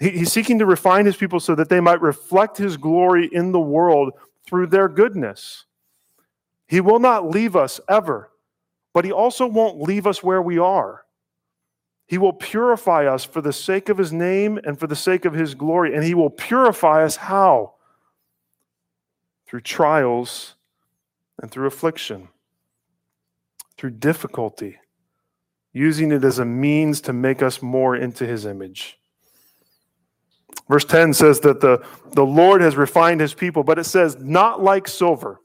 He, 0.00 0.10
he's 0.10 0.32
seeking 0.32 0.58
to 0.60 0.66
refine 0.66 1.04
his 1.04 1.16
people 1.16 1.40
so 1.40 1.54
that 1.54 1.68
they 1.68 1.80
might 1.80 2.00
reflect 2.00 2.56
his 2.56 2.76
glory 2.76 3.28
in 3.30 3.52
the 3.52 3.60
world 3.60 4.12
through 4.46 4.68
their 4.68 4.88
goodness. 4.88 5.64
He 6.66 6.80
will 6.80 7.00
not 7.00 7.28
leave 7.28 7.54
us 7.54 7.80
ever, 7.88 8.30
but 8.94 9.04
he 9.04 9.12
also 9.12 9.46
won't 9.46 9.80
leave 9.80 10.06
us 10.06 10.22
where 10.22 10.40
we 10.40 10.58
are. 10.58 11.05
He 12.06 12.18
will 12.18 12.32
purify 12.32 13.06
us 13.06 13.24
for 13.24 13.40
the 13.40 13.52
sake 13.52 13.88
of 13.88 13.98
his 13.98 14.12
name 14.12 14.58
and 14.64 14.78
for 14.78 14.86
the 14.86 14.96
sake 14.96 15.24
of 15.24 15.34
his 15.34 15.54
glory. 15.54 15.94
And 15.94 16.04
he 16.04 16.14
will 16.14 16.30
purify 16.30 17.04
us 17.04 17.16
how? 17.16 17.74
Through 19.46 19.62
trials 19.62 20.54
and 21.40 21.50
through 21.50 21.66
affliction, 21.66 22.28
through 23.76 23.90
difficulty, 23.90 24.78
using 25.72 26.12
it 26.12 26.24
as 26.24 26.38
a 26.38 26.44
means 26.44 27.00
to 27.02 27.12
make 27.12 27.42
us 27.42 27.60
more 27.60 27.96
into 27.96 28.24
his 28.24 28.46
image. 28.46 28.98
Verse 30.68 30.84
10 30.84 31.12
says 31.12 31.40
that 31.40 31.60
the, 31.60 31.84
the 32.12 32.24
Lord 32.24 32.60
has 32.60 32.76
refined 32.76 33.20
his 33.20 33.34
people, 33.34 33.62
but 33.62 33.78
it 33.78 33.84
says, 33.84 34.16
not 34.18 34.62
like 34.62 34.88
silver. 34.88 35.40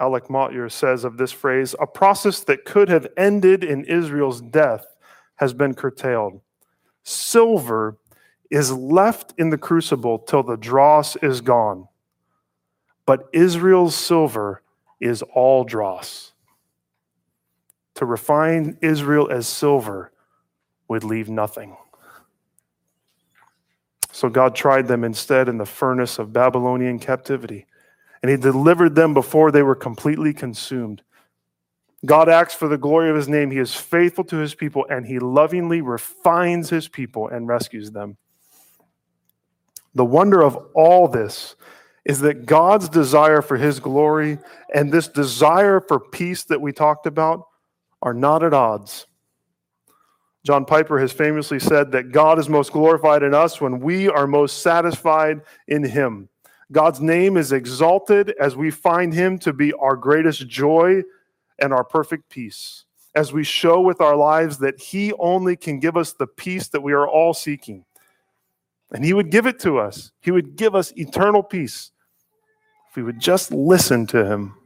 Alec 0.00 0.30
Motyer 0.30 0.68
says 0.68 1.04
of 1.04 1.16
this 1.16 1.32
phrase, 1.32 1.74
a 1.80 1.86
process 1.86 2.40
that 2.40 2.64
could 2.64 2.88
have 2.88 3.08
ended 3.16 3.64
in 3.64 3.84
Israel's 3.84 4.40
death 4.40 4.86
has 5.36 5.52
been 5.52 5.74
curtailed. 5.74 6.40
Silver 7.02 7.96
is 8.50 8.72
left 8.72 9.34
in 9.38 9.50
the 9.50 9.58
crucible 9.58 10.18
till 10.18 10.42
the 10.42 10.56
dross 10.56 11.16
is 11.16 11.40
gone. 11.40 11.88
But 13.06 13.28
Israel's 13.32 13.94
silver 13.94 14.62
is 15.00 15.22
all 15.34 15.64
dross. 15.64 16.32
To 17.96 18.06
refine 18.06 18.78
Israel 18.80 19.28
as 19.30 19.48
silver 19.48 20.12
would 20.88 21.04
leave 21.04 21.28
nothing. 21.28 21.76
So 24.12 24.28
God 24.28 24.54
tried 24.54 24.88
them 24.88 25.04
instead 25.04 25.48
in 25.48 25.58
the 25.58 25.66
furnace 25.66 26.18
of 26.18 26.32
Babylonian 26.32 26.98
captivity, 26.98 27.66
and 28.22 28.30
He 28.30 28.36
delivered 28.36 28.94
them 28.94 29.14
before 29.14 29.50
they 29.50 29.62
were 29.62 29.74
completely 29.74 30.32
consumed. 30.32 31.02
God 32.06 32.28
acts 32.28 32.54
for 32.54 32.68
the 32.68 32.78
glory 32.78 33.10
of 33.10 33.16
His 33.16 33.28
name. 33.28 33.50
He 33.50 33.58
is 33.58 33.74
faithful 33.74 34.24
to 34.24 34.36
His 34.36 34.54
people, 34.54 34.86
and 34.88 35.06
He 35.06 35.18
lovingly 35.18 35.80
refines 35.80 36.70
His 36.70 36.88
people 36.88 37.28
and 37.28 37.48
rescues 37.48 37.90
them. 37.90 38.16
The 39.94 40.04
wonder 40.04 40.42
of 40.42 40.56
all 40.74 41.08
this 41.08 41.56
is 42.04 42.20
that 42.20 42.46
God's 42.46 42.88
desire 42.88 43.42
for 43.42 43.56
his 43.56 43.80
glory 43.80 44.38
and 44.74 44.90
this 44.90 45.08
desire 45.08 45.80
for 45.80 46.00
peace 46.00 46.44
that 46.44 46.60
we 46.60 46.72
talked 46.72 47.06
about 47.06 47.46
are 48.00 48.14
not 48.14 48.42
at 48.42 48.54
odds. 48.54 49.06
John 50.44 50.64
Piper 50.64 50.98
has 50.98 51.12
famously 51.12 51.58
said 51.58 51.92
that 51.92 52.12
God 52.12 52.38
is 52.38 52.48
most 52.48 52.72
glorified 52.72 53.22
in 53.22 53.34
us 53.34 53.60
when 53.60 53.80
we 53.80 54.08
are 54.08 54.26
most 54.26 54.62
satisfied 54.62 55.42
in 55.66 55.84
him. 55.84 56.30
God's 56.70 57.00
name 57.00 57.36
is 57.36 57.52
exalted 57.52 58.34
as 58.38 58.54
we 58.54 58.70
find 58.70 59.14
him 59.14 59.38
to 59.40 59.52
be 59.52 59.72
our 59.74 59.96
greatest 59.96 60.46
joy 60.48 61.02
and 61.58 61.72
our 61.72 61.84
perfect 61.84 62.28
peace, 62.28 62.84
as 63.14 63.32
we 63.32 63.42
show 63.42 63.80
with 63.80 64.02
our 64.02 64.16
lives 64.16 64.58
that 64.58 64.78
he 64.78 65.14
only 65.14 65.56
can 65.56 65.80
give 65.80 65.96
us 65.96 66.12
the 66.12 66.26
peace 66.26 66.68
that 66.68 66.82
we 66.82 66.92
are 66.92 67.08
all 67.08 67.32
seeking. 67.32 67.84
And 68.92 69.04
he 69.04 69.14
would 69.14 69.30
give 69.30 69.46
it 69.46 69.58
to 69.60 69.78
us, 69.78 70.12
he 70.20 70.30
would 70.30 70.56
give 70.56 70.74
us 70.74 70.92
eternal 70.96 71.42
peace 71.42 71.90
if 72.90 72.96
we 72.96 73.02
would 73.02 73.20
just 73.20 73.50
listen 73.50 74.06
to 74.08 74.26
him. 74.26 74.57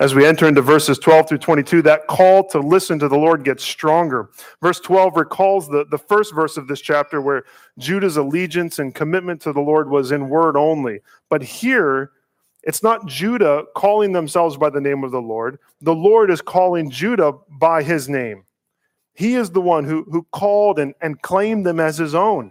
As 0.00 0.12
we 0.12 0.26
enter 0.26 0.48
into 0.48 0.60
verses 0.60 0.98
12 0.98 1.28
through 1.28 1.38
22, 1.38 1.82
that 1.82 2.08
call 2.08 2.48
to 2.48 2.58
listen 2.58 2.98
to 2.98 3.06
the 3.06 3.16
Lord 3.16 3.44
gets 3.44 3.62
stronger. 3.62 4.28
Verse 4.60 4.80
12 4.80 5.16
recalls 5.16 5.68
the, 5.68 5.84
the 5.88 5.98
first 5.98 6.34
verse 6.34 6.56
of 6.56 6.66
this 6.66 6.80
chapter 6.80 7.20
where 7.20 7.44
Judah's 7.78 8.16
allegiance 8.16 8.80
and 8.80 8.92
commitment 8.92 9.40
to 9.42 9.52
the 9.52 9.60
Lord 9.60 9.88
was 9.88 10.10
in 10.10 10.28
word 10.28 10.56
only. 10.56 11.00
But 11.28 11.44
here, 11.44 12.10
it's 12.64 12.82
not 12.82 13.06
Judah 13.06 13.64
calling 13.76 14.12
themselves 14.12 14.56
by 14.56 14.68
the 14.68 14.80
name 14.80 15.04
of 15.04 15.12
the 15.12 15.22
Lord. 15.22 15.60
The 15.80 15.94
Lord 15.94 16.28
is 16.28 16.40
calling 16.40 16.90
Judah 16.90 17.34
by 17.48 17.84
his 17.84 18.08
name. 18.08 18.44
He 19.12 19.36
is 19.36 19.50
the 19.50 19.60
one 19.60 19.84
who, 19.84 20.02
who 20.10 20.26
called 20.32 20.80
and, 20.80 20.94
and 21.02 21.22
claimed 21.22 21.64
them 21.64 21.78
as 21.78 21.98
his 21.98 22.16
own. 22.16 22.50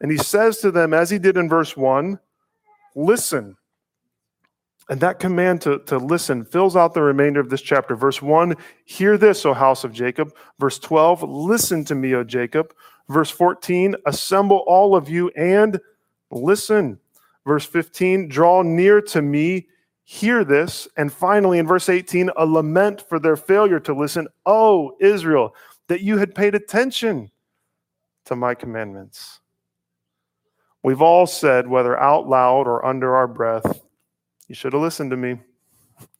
And 0.00 0.12
he 0.12 0.18
says 0.18 0.58
to 0.58 0.70
them, 0.70 0.94
as 0.94 1.10
he 1.10 1.18
did 1.18 1.36
in 1.36 1.48
verse 1.48 1.76
1, 1.76 2.20
listen. 2.94 3.56
And 4.92 5.00
that 5.00 5.18
command 5.18 5.62
to, 5.62 5.78
to 5.86 5.96
listen 5.96 6.44
fills 6.44 6.76
out 6.76 6.92
the 6.92 7.00
remainder 7.00 7.40
of 7.40 7.48
this 7.48 7.62
chapter. 7.62 7.96
Verse 7.96 8.20
1, 8.20 8.54
hear 8.84 9.16
this, 9.16 9.46
O 9.46 9.54
house 9.54 9.84
of 9.84 9.92
Jacob. 9.94 10.36
Verse 10.58 10.78
12, 10.78 11.22
listen 11.22 11.82
to 11.86 11.94
me, 11.94 12.14
O 12.14 12.22
Jacob. 12.22 12.74
Verse 13.08 13.30
14, 13.30 13.96
assemble 14.04 14.58
all 14.66 14.94
of 14.94 15.08
you 15.08 15.30
and 15.30 15.80
listen. 16.30 17.00
Verse 17.46 17.64
15, 17.64 18.28
draw 18.28 18.60
near 18.60 19.00
to 19.00 19.22
me, 19.22 19.66
hear 20.04 20.44
this. 20.44 20.86
And 20.98 21.10
finally, 21.10 21.58
in 21.58 21.66
verse 21.66 21.88
18, 21.88 22.28
a 22.36 22.44
lament 22.44 23.00
for 23.08 23.18
their 23.18 23.36
failure 23.36 23.80
to 23.80 23.94
listen. 23.94 24.28
Oh, 24.44 24.94
Israel, 25.00 25.54
that 25.88 26.02
you 26.02 26.18
had 26.18 26.34
paid 26.34 26.54
attention 26.54 27.30
to 28.26 28.36
my 28.36 28.54
commandments. 28.54 29.40
We've 30.82 31.00
all 31.00 31.26
said, 31.26 31.66
whether 31.66 31.98
out 31.98 32.28
loud 32.28 32.66
or 32.66 32.84
under 32.84 33.16
our 33.16 33.26
breath, 33.26 33.80
you 34.52 34.54
should 34.54 34.74
have 34.74 34.82
listened 34.82 35.10
to 35.10 35.16
me. 35.16 35.38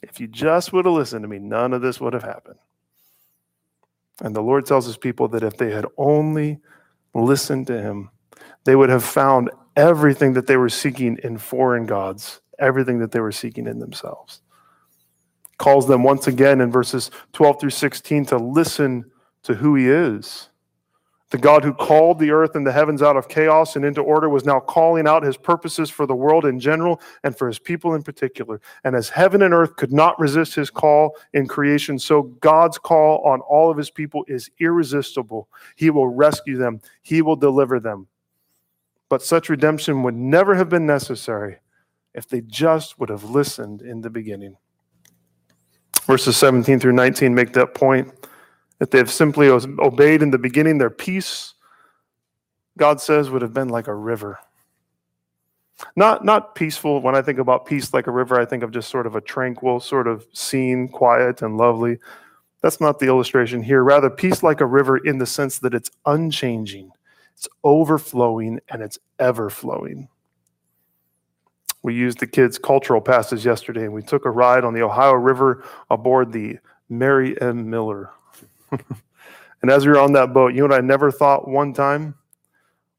If 0.01 0.19
you 0.19 0.27
just 0.27 0.73
would 0.73 0.87
have 0.87 0.95
listened 0.95 1.23
to 1.23 1.29
me, 1.29 1.39
none 1.39 1.75
of 1.75 1.83
this 1.83 2.01
would 2.01 2.15
have 2.15 2.23
happened. 2.23 2.59
And 4.23 4.35
the 4.35 4.41
Lord 4.41 4.65
tells 4.65 4.87
his 4.87 4.97
people 4.97 5.29
that 5.29 5.43
if 5.43 5.59
they 5.59 5.71
had 5.71 5.85
only 5.99 6.59
listened 7.15 7.67
to 7.67 7.79
him, 7.79 8.09
they 8.65 8.75
would 8.75 8.89
have 8.89 9.05
found 9.05 9.51
everything 9.77 10.33
that 10.33 10.47
they 10.47 10.57
were 10.57 10.71
seeking 10.71 11.19
in 11.23 11.37
foreign 11.37 11.85
gods, 11.85 12.41
everything 12.59 13.01
that 13.01 13.13
they 13.13 13.21
were 13.21 13.33
seeking 13.33 13.67
in 13.67 13.81
themselves. 13.81 14.41
Calls 15.59 15.87
them 15.87 16.03
once 16.03 16.27
again 16.27 16.63
in 16.63 16.73
verses 16.73 17.11
12 17.35 17.61
through 17.61 17.69
16 17.69 18.25
to 18.25 18.39
listen 18.39 19.05
to 19.43 19.53
who 19.53 19.75
he 19.75 19.91
is. 19.91 20.49
The 21.33 21.39
God 21.39 21.65
who 21.65 21.73
called 21.73 22.19
the 22.19 22.31
earth 22.31 22.57
and 22.57 22.67
the 22.67 22.73
heavens 22.73 23.01
out 23.01 23.17
of 23.17 23.27
chaos 23.27 23.75
and 23.75 23.87
into 23.87 24.03
order 24.03 24.29
was 24.29 24.45
now 24.45 24.61
calling 24.61 25.09
out 25.09 25.23
his 25.23 25.39
purposes 25.39 25.89
for 25.89 26.05
the 26.05 26.15
world 26.15 26.45
in 26.45 26.61
general 26.61 27.01
and 27.25 27.35
for 27.35 27.49
his 27.49 27.59
people 27.59 27.95
in 27.95 28.03
particular. 28.03 28.61
And 28.85 28.95
as 28.95 29.09
heaven 29.09 29.41
and 29.41 29.55
earth 29.55 29.77
could 29.77 29.95
not 29.95 30.21
resist 30.21 30.55
his 30.55 30.69
call 30.69 31.17
in 31.33 31.49
creation, 31.49 31.99
so 31.99 32.25
God's 32.25 32.77
call 32.77 33.23
on 33.25 33.41
all 33.41 33.71
of 33.71 33.79
his 33.79 33.91
people 33.91 34.27
is 34.29 34.51
irresistible. 34.61 35.49
He 35.75 35.89
will 35.89 36.07
rescue 36.07 36.59
them, 36.59 36.83
he 37.01 37.23
will 37.23 37.37
deliver 37.37 37.81
them. 37.81 38.09
But 39.09 39.23
such 39.23 39.49
redemption 39.49 40.03
would 40.03 40.15
never 40.15 40.55
have 40.55 40.69
been 40.69 40.85
necessary 40.85 41.61
if 42.13 42.29
they 42.29 42.43
just 42.43 43.01
would 43.01 43.09
have 43.09 43.25
listened 43.25 43.81
in 43.81 44.03
the 44.03 44.11
beginning. 44.11 44.59
Verses 46.03 46.37
17 46.37 46.79
through 46.79 46.93
19 46.93 47.35
make 47.35 47.55
that 47.55 47.73
point 47.73 48.13
that 48.79 48.91
they've 48.91 49.11
simply 49.11 49.49
obeyed 49.49 50.23
in 50.23 50.31
the 50.31 50.39
beginning, 50.39 50.79
their 50.79 50.91
peace, 50.91 51.55
God 52.77 53.01
says, 53.01 53.31
would 53.31 53.43
have 53.43 53.55
been 53.55 53.69
like 53.69 53.87
a 53.87 53.95
river. 53.95 54.39
Not, 55.97 56.25
not 56.25 56.55
peaceful. 56.55 57.01
When 57.01 57.15
I 57.15 57.23
think 57.23 57.39
about 57.39 57.67
peace 57.67 57.93
like 57.93 58.07
a 58.07 58.13
river, 58.13 58.41
I 58.41 58.45
think 58.45 58.63
of 58.63 58.71
just 58.71 58.89
sort 58.89 59.07
of 59.07 59.17
a 59.17 59.21
tranquil 59.21 59.81
sort 59.81 60.07
of 60.07 60.27
scene, 60.33 60.89
quiet 60.89 61.43
and 61.43 61.57
lovely. 61.57 61.99
That's 62.61 62.81
not 62.81 62.99
the 62.99 63.07
illustration 63.07 63.63
here. 63.63 63.83
Rather, 63.83 64.09
peace 64.09 64.43
like 64.43 64.61
a 64.61 64.67
river 64.67 64.97
in 64.99 65.19
the 65.19 65.27
sense 65.27 65.59
that 65.59 65.75
it's 65.75 65.91
unchanging, 66.07 66.93
it's 67.37 67.49
overflowing, 67.65 68.61
and 68.69 68.83
it's 68.83 68.99
ever 69.19 69.51
flowing. 69.51 70.09
We 71.83 71.95
used 71.95 72.21
the 72.21 72.29
kids' 72.29 72.59
cultural 72.59 73.01
passes 73.01 73.45
yesterday, 73.45 73.83
and 73.83 73.93
we 73.93 74.03
took 74.03 74.25
a 74.25 74.31
ride 74.31 74.63
on 74.63 74.75
the 74.75 74.83
Ohio 74.83 75.15
River 75.15 75.65
aboard 75.91 76.33
the 76.33 76.59
Mary 76.89 77.41
M. 77.41 77.69
Miller. 77.69 78.11
And 79.63 79.71
as 79.71 79.87
we 79.87 79.93
were 79.93 80.01
on 80.01 80.13
that 80.15 80.33
boat, 80.33 80.55
you 80.55 80.67
know 80.67 80.75
I 80.75 80.81
never 80.81 81.11
thought 81.11 81.49
one 81.49 81.73
time? 81.73 82.15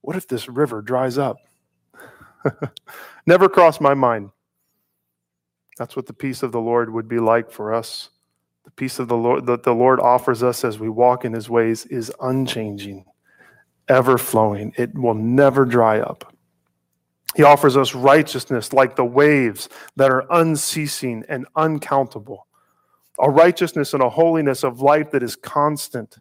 What 0.01 0.15
if 0.15 0.27
this 0.27 0.47
river 0.49 0.81
dries 0.81 1.17
up? 1.17 1.37
never 3.25 3.49
crossed 3.49 3.81
my 3.81 3.93
mind. 3.93 4.31
That's 5.77 5.95
what 5.95 6.05
the 6.05 6.13
peace 6.13 6.43
of 6.43 6.51
the 6.51 6.61
Lord 6.61 6.93
would 6.93 7.07
be 7.07 7.19
like 7.19 7.51
for 7.51 7.73
us. 7.73 8.09
The 8.65 8.71
peace 8.71 8.99
of 8.99 9.07
the 9.07 9.17
Lord 9.17 9.45
that 9.47 9.63
the 9.63 9.73
Lord 9.73 9.99
offers 9.99 10.43
us 10.43 10.63
as 10.63 10.79
we 10.79 10.89
walk 10.89 11.25
in 11.25 11.33
his 11.33 11.49
ways 11.49 11.85
is 11.87 12.11
unchanging, 12.21 13.05
ever 13.89 14.17
flowing. 14.17 14.73
It 14.77 14.97
will 14.97 15.15
never 15.15 15.65
dry 15.65 15.99
up. 15.99 16.33
He 17.35 17.43
offers 17.43 17.75
us 17.75 17.95
righteousness 17.95 18.73
like 18.73 18.95
the 18.95 19.05
waves 19.05 19.67
that 19.95 20.11
are 20.11 20.25
unceasing 20.29 21.25
and 21.27 21.47
uncountable, 21.55 22.47
a 23.19 23.29
righteousness 23.29 23.93
and 23.93 24.01
a 24.01 24.09
holiness 24.09 24.63
of 24.63 24.81
life 24.81 25.11
that 25.11 25.23
is 25.23 25.35
constant. 25.35 26.17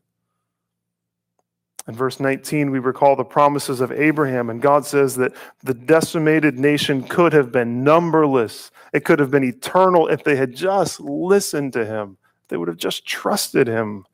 In 1.88 1.94
verse 1.94 2.20
19, 2.20 2.70
we 2.70 2.78
recall 2.78 3.16
the 3.16 3.24
promises 3.24 3.80
of 3.80 3.90
Abraham, 3.90 4.50
and 4.50 4.62
God 4.62 4.86
says 4.86 5.16
that 5.16 5.32
the 5.64 5.74
decimated 5.74 6.58
nation 6.58 7.02
could 7.02 7.32
have 7.32 7.50
been 7.50 7.82
numberless. 7.82 8.70
It 8.92 9.04
could 9.04 9.18
have 9.18 9.32
been 9.32 9.42
eternal 9.42 10.06
if 10.06 10.22
they 10.22 10.36
had 10.36 10.54
just 10.54 11.00
listened 11.00 11.72
to 11.72 11.84
him, 11.84 12.18
they 12.48 12.56
would 12.56 12.68
have 12.68 12.76
just 12.76 13.06
trusted 13.06 13.66
him. 13.66 14.04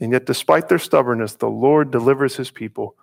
And 0.00 0.12
yet, 0.12 0.26
despite 0.26 0.68
their 0.68 0.78
stubbornness, 0.78 1.34
the 1.34 1.48
Lord 1.48 1.90
delivers 1.90 2.34
his 2.36 2.50
people 2.50 2.96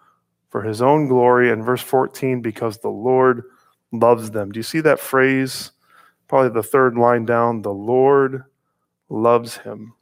for 0.50 0.64
his 0.64 0.82
own 0.82 1.08
glory. 1.08 1.52
And 1.52 1.64
verse 1.64 1.82
14, 1.82 2.42
because 2.42 2.80
the 2.80 2.90
Lord 2.90 3.44
loves 3.94 4.32
them. 4.32 4.52
Do 4.52 4.60
you 4.60 4.64
see 4.64 4.82
that 4.82 5.00
phrase? 5.00 5.72
Probably 6.32 6.48
the 6.48 6.64
third 6.64 6.96
line 6.96 7.26
down. 7.26 7.62
The 7.62 7.74
Lord 7.74 8.46
loves 9.10 9.58
him. 9.58 9.96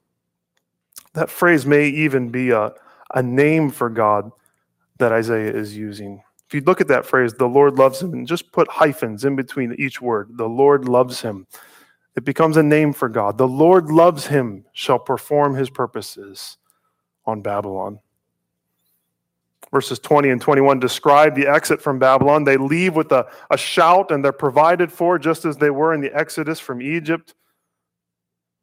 That 1.15 1.27
phrase 1.27 1.65
may 1.65 1.87
even 1.87 2.29
be 2.29 2.51
a, 2.51 2.71
a 3.15 3.23
name 3.23 3.71
for 3.71 3.89
God 3.89 4.31
that 4.99 5.11
Isaiah 5.11 5.51
is 5.51 5.75
using. 5.75 6.21
If 6.45 6.53
you 6.53 6.61
look 6.61 6.81
at 6.81 6.87
that 6.89 7.07
phrase, 7.07 7.33
the 7.33 7.47
Lord 7.47 7.79
loves 7.79 7.99
him, 7.99 8.13
and 8.13 8.27
just 8.27 8.51
put 8.51 8.67
hyphens 8.67 9.25
in 9.25 9.35
between 9.35 9.73
each 9.79 10.03
word, 10.03 10.29
the 10.37 10.47
Lord 10.47 10.87
loves 10.87 11.19
him, 11.19 11.47
it 12.15 12.25
becomes 12.25 12.57
a 12.57 12.63
name 12.63 12.93
for 12.93 13.09
God. 13.09 13.39
The 13.39 13.47
Lord 13.47 13.89
loves 13.89 14.27
him, 14.27 14.65
shall 14.73 14.99
perform 14.99 15.55
his 15.55 15.71
purposes 15.71 16.57
on 17.25 17.41
Babylon 17.41 18.01
verses 19.71 19.99
20 19.99 20.29
and 20.29 20.41
21 20.41 20.79
describe 20.79 21.35
the 21.35 21.47
exit 21.47 21.81
from 21.81 21.99
Babylon. 21.99 22.43
They 22.43 22.57
leave 22.57 22.95
with 22.95 23.11
a, 23.11 23.27
a 23.49 23.57
shout 23.57 24.11
and 24.11 24.23
they're 24.23 24.31
provided 24.31 24.91
for 24.91 25.19
just 25.19 25.45
as 25.45 25.57
they 25.57 25.69
were 25.69 25.93
in 25.93 26.01
the 26.01 26.15
Exodus 26.15 26.59
from 26.59 26.81
Egypt. 26.81 27.33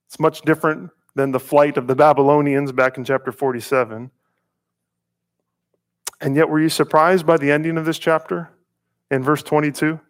It's 0.07 0.19
much 0.19 0.43
different 0.43 0.91
than 1.15 1.33
the 1.33 1.41
flight 1.41 1.77
of 1.77 1.87
the 1.87 1.95
Babylonians 1.95 2.73
back 2.73 2.99
in 2.99 3.05
chapter 3.05 3.33
47. 3.33 4.11
And 6.21 6.37
yet, 6.37 6.49
were 6.49 6.61
you 6.61 6.69
surprised 6.69 7.27
by 7.27 7.37
the 7.37 7.51
ending 7.51 7.77
of 7.77 7.85
this 7.85 7.99
chapter 7.99 8.51
in 9.11 9.23
verse 9.23 9.43
22? 9.43 10.01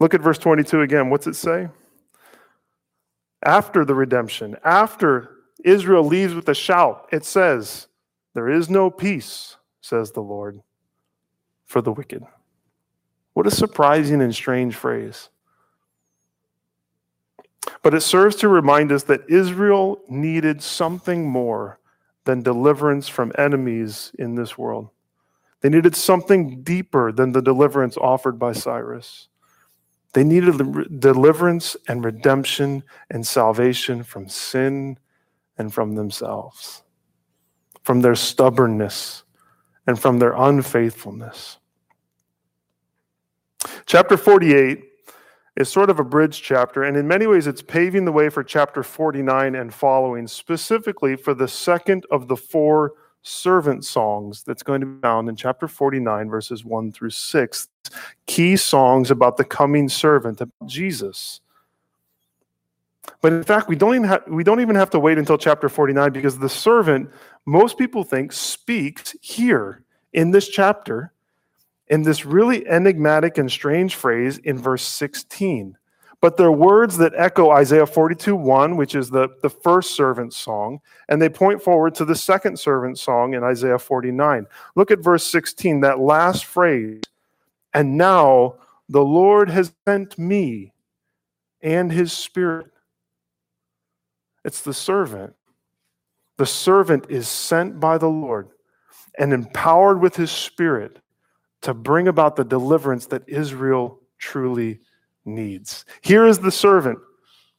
Look 0.00 0.14
at 0.14 0.20
verse 0.20 0.38
22 0.38 0.82
again. 0.82 1.10
What's 1.10 1.26
it 1.26 1.36
say? 1.36 1.68
After 3.42 3.84
the 3.84 3.94
redemption, 3.94 4.56
after 4.64 5.30
Israel 5.64 6.04
leaves 6.04 6.34
with 6.34 6.48
a 6.48 6.54
shout, 6.54 7.08
it 7.12 7.24
says, 7.24 7.86
there 8.34 8.48
is 8.48 8.70
no 8.70 8.90
peace, 8.90 9.56
says 9.80 10.12
the 10.12 10.22
Lord, 10.22 10.60
for 11.66 11.82
the 11.82 11.92
wicked. 11.92 12.24
What 13.34 13.46
a 13.46 13.50
surprising 13.50 14.20
and 14.22 14.34
strange 14.34 14.74
phrase. 14.74 15.28
But 17.82 17.94
it 17.94 18.00
serves 18.02 18.36
to 18.36 18.48
remind 18.48 18.92
us 18.92 19.04
that 19.04 19.28
Israel 19.28 20.02
needed 20.08 20.62
something 20.62 21.28
more 21.28 21.78
than 22.24 22.42
deliverance 22.42 23.08
from 23.08 23.32
enemies 23.36 24.12
in 24.18 24.34
this 24.34 24.56
world. 24.56 24.90
They 25.60 25.68
needed 25.68 25.96
something 25.96 26.62
deeper 26.62 27.12
than 27.12 27.32
the 27.32 27.42
deliverance 27.42 27.96
offered 27.96 28.38
by 28.38 28.52
Cyrus. 28.52 29.28
They 30.12 30.24
needed 30.24 31.00
deliverance 31.00 31.76
and 31.88 32.04
redemption 32.04 32.84
and 33.10 33.26
salvation 33.26 34.02
from 34.02 34.28
sin 34.28 34.98
and 35.56 35.72
from 35.72 35.94
themselves 35.94 36.82
from 37.82 38.00
their 38.00 38.14
stubbornness 38.14 39.24
and 39.86 39.98
from 39.98 40.18
their 40.18 40.32
unfaithfulness. 40.32 41.58
Chapter 43.86 44.16
48 44.16 44.84
is 45.56 45.68
sort 45.68 45.90
of 45.90 46.00
a 46.00 46.04
bridge 46.04 46.40
chapter, 46.42 46.82
and 46.82 46.96
in 46.96 47.06
many 47.06 47.26
ways, 47.26 47.46
it's 47.46 47.62
paving 47.62 48.04
the 48.04 48.12
way 48.12 48.28
for 48.28 48.42
chapter 48.42 48.82
49 48.82 49.54
and 49.54 49.72
following, 49.72 50.26
specifically 50.26 51.14
for 51.14 51.34
the 51.34 51.48
second 51.48 52.06
of 52.10 52.28
the 52.28 52.36
four 52.36 52.94
servant 53.22 53.84
songs 53.84 54.42
that's 54.42 54.62
going 54.62 54.80
to 54.80 54.86
be 54.86 55.00
found 55.00 55.28
in 55.28 55.36
chapter 55.36 55.68
49, 55.68 56.28
verses 56.28 56.64
1 56.64 56.92
through 56.92 57.10
6. 57.10 57.68
Key 58.26 58.56
songs 58.56 59.10
about 59.10 59.36
the 59.36 59.44
coming 59.44 59.88
servant, 59.88 60.40
about 60.40 60.66
Jesus. 60.66 61.40
But 63.20 63.32
in 63.32 63.44
fact, 63.44 63.68
we 63.68 63.76
don't 63.76 63.94
even 63.94 64.08
have, 64.08 64.24
we 64.28 64.44
don't 64.44 64.60
even 64.60 64.76
have 64.76 64.90
to 64.90 64.98
wait 64.98 65.18
until 65.18 65.38
chapter 65.38 65.68
49 65.68 66.12
because 66.12 66.38
the 66.38 66.48
servant, 66.48 67.10
most 67.46 67.78
people 67.78 68.04
think, 68.04 68.32
speaks 68.32 69.16
here 69.20 69.84
in 70.12 70.30
this 70.30 70.48
chapter 70.48 71.12
in 71.88 72.02
this 72.02 72.24
really 72.24 72.66
enigmatic 72.66 73.36
and 73.36 73.50
strange 73.50 73.96
phrase 73.96 74.38
in 74.38 74.58
verse 74.58 74.82
16. 74.82 75.76
But 76.20 76.36
they're 76.36 76.52
words 76.52 76.96
that 76.98 77.12
echo 77.16 77.50
Isaiah 77.50 77.86
42 77.86 78.36
1, 78.36 78.76
which 78.76 78.94
is 78.94 79.10
the, 79.10 79.28
the 79.42 79.50
first 79.50 79.96
servant 79.96 80.32
song, 80.32 80.80
and 81.08 81.20
they 81.20 81.28
point 81.28 81.60
forward 81.60 81.94
to 81.96 82.04
the 82.04 82.14
second 82.14 82.58
servant 82.58 82.98
song 82.98 83.34
in 83.34 83.42
Isaiah 83.42 83.78
49. 83.78 84.46
Look 84.76 84.90
at 84.90 85.00
verse 85.00 85.24
16, 85.26 85.80
that 85.80 85.98
last 85.98 86.44
phrase. 86.44 87.02
And 87.74 87.98
now 87.98 88.54
the 88.88 89.04
Lord 89.04 89.50
has 89.50 89.72
sent 89.86 90.18
me 90.18 90.72
and 91.60 91.90
his 91.90 92.12
spirit 92.12 92.72
it's 94.44 94.62
the 94.62 94.74
servant. 94.74 95.34
The 96.38 96.46
servant 96.46 97.06
is 97.08 97.28
sent 97.28 97.78
by 97.78 97.98
the 97.98 98.08
Lord 98.08 98.48
and 99.18 99.32
empowered 99.32 100.00
with 100.00 100.16
his 100.16 100.30
spirit 100.30 100.98
to 101.62 101.74
bring 101.74 102.08
about 102.08 102.36
the 102.36 102.44
deliverance 102.44 103.06
that 103.06 103.28
Israel 103.28 104.00
truly 104.18 104.80
needs. 105.24 105.84
Here 106.00 106.26
is 106.26 106.38
the 106.38 106.50
servant. 106.50 106.98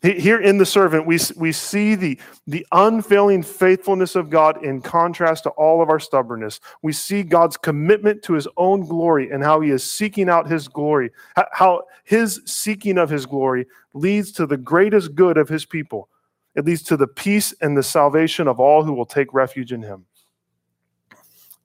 Here 0.01 0.41
in 0.41 0.57
the 0.57 0.65
servant, 0.65 1.05
we, 1.05 1.17
we 1.38 1.53
see 1.53 1.95
the, 1.95 2.19
the 2.45 2.67
unfailing 2.73 3.41
faithfulness 3.41 4.17
of 4.17 4.29
God 4.29 4.62
in 4.65 4.81
contrast 4.81 5.43
to 5.43 5.49
all 5.51 5.81
of 5.81 5.89
our 5.89 5.99
stubbornness. 5.99 6.59
We 6.81 6.91
see 6.91 7.23
God's 7.23 7.55
commitment 7.55 8.21
to 8.23 8.33
his 8.33 8.45
own 8.57 8.86
glory 8.86 9.29
and 9.31 9.41
how 9.41 9.62
he 9.62 9.69
is 9.69 9.89
seeking 9.89 10.27
out 10.27 10.51
his 10.51 10.67
glory, 10.67 11.12
how 11.53 11.83
his 12.03 12.41
seeking 12.43 12.97
of 12.97 13.09
his 13.09 13.25
glory 13.25 13.65
leads 13.93 14.33
to 14.33 14.45
the 14.45 14.57
greatest 14.57 15.15
good 15.15 15.38
of 15.38 15.47
his 15.47 15.63
people. 15.63 16.09
It 16.55 16.65
leads 16.65 16.83
to 16.83 16.97
the 16.97 17.07
peace 17.07 17.53
and 17.61 17.75
the 17.75 17.83
salvation 17.83 18.47
of 18.47 18.59
all 18.59 18.83
who 18.83 18.93
will 18.93 19.05
take 19.05 19.33
refuge 19.33 19.71
in 19.71 19.81
him. 19.81 20.05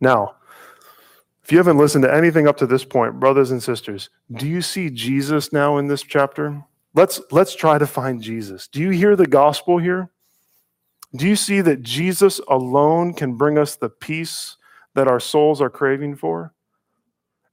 Now, 0.00 0.36
if 1.42 1.52
you 1.52 1.58
haven't 1.58 1.78
listened 1.78 2.04
to 2.04 2.14
anything 2.14 2.46
up 2.46 2.56
to 2.58 2.66
this 2.66 2.84
point, 2.84 3.18
brothers 3.18 3.50
and 3.50 3.62
sisters, 3.62 4.10
do 4.32 4.46
you 4.46 4.62
see 4.62 4.90
Jesus 4.90 5.52
now 5.52 5.78
in 5.78 5.88
this 5.88 6.02
chapter? 6.02 6.62
Let's 6.94 7.20
let's 7.30 7.54
try 7.54 7.78
to 7.78 7.86
find 7.86 8.22
Jesus. 8.22 8.68
Do 8.68 8.80
you 8.80 8.90
hear 8.90 9.16
the 9.16 9.26
gospel 9.26 9.78
here? 9.78 10.10
Do 11.16 11.26
you 11.26 11.36
see 11.36 11.60
that 11.62 11.82
Jesus 11.82 12.38
alone 12.48 13.14
can 13.14 13.34
bring 13.34 13.56
us 13.56 13.76
the 13.76 13.88
peace 13.88 14.56
that 14.94 15.08
our 15.08 15.20
souls 15.20 15.62
are 15.62 15.70
craving 15.70 16.16
for? 16.16 16.52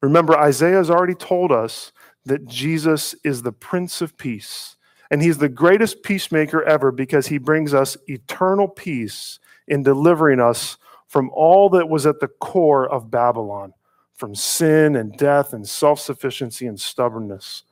Remember, 0.01 0.37
Isaiah 0.37 0.75
has 0.77 0.89
already 0.89 1.15
told 1.15 1.51
us 1.51 1.91
that 2.25 2.45
Jesus 2.47 3.15
is 3.23 3.43
the 3.43 3.51
Prince 3.51 4.01
of 4.01 4.17
Peace. 4.17 4.74
And 5.11 5.21
he's 5.21 5.37
the 5.37 5.49
greatest 5.49 6.03
peacemaker 6.03 6.63
ever 6.63 6.91
because 6.91 7.27
he 7.27 7.37
brings 7.37 7.73
us 7.73 7.97
eternal 8.07 8.67
peace 8.67 9.39
in 9.67 9.83
delivering 9.83 10.39
us 10.39 10.77
from 11.07 11.29
all 11.33 11.69
that 11.69 11.89
was 11.89 12.05
at 12.05 12.19
the 12.19 12.27
core 12.27 12.89
of 12.89 13.11
Babylon, 13.11 13.73
from 14.13 14.35
sin 14.35 14.95
and 14.95 15.15
death 15.17 15.53
and 15.53 15.67
self 15.67 15.99
sufficiency 15.99 16.67
and 16.67 16.79
stubbornness. 16.79 17.63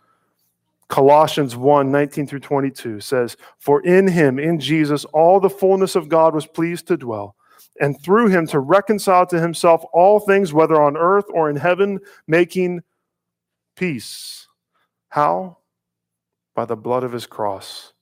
Colossians 0.87 1.55
1 1.55 1.91
19 1.91 2.27
through 2.27 2.39
22 2.39 2.99
says, 2.99 3.35
For 3.57 3.81
in 3.81 4.07
him, 4.07 4.37
in 4.37 4.59
Jesus, 4.59 5.05
all 5.05 5.39
the 5.39 5.49
fullness 5.49 5.95
of 5.95 6.09
God 6.09 6.35
was 6.35 6.45
pleased 6.45 6.87
to 6.87 6.97
dwell, 6.97 7.35
and 7.81 7.99
through 8.01 8.27
him 8.27 8.45
to 8.47 8.59
reconcile 8.59 9.25
to 9.27 9.39
himself 9.39 9.83
all 9.91 10.19
things, 10.19 10.53
whether 10.53 10.79
on 10.79 10.95
earth 10.95 11.25
or 11.33 11.49
in 11.49 11.55
heaven, 11.55 11.99
making 12.27 12.81
peace. 13.75 14.47
How? 15.09 15.57
By 16.55 16.65
the 16.65 16.75
blood 16.75 17.03
of 17.03 17.11
his 17.11 17.25
cross. 17.25 17.93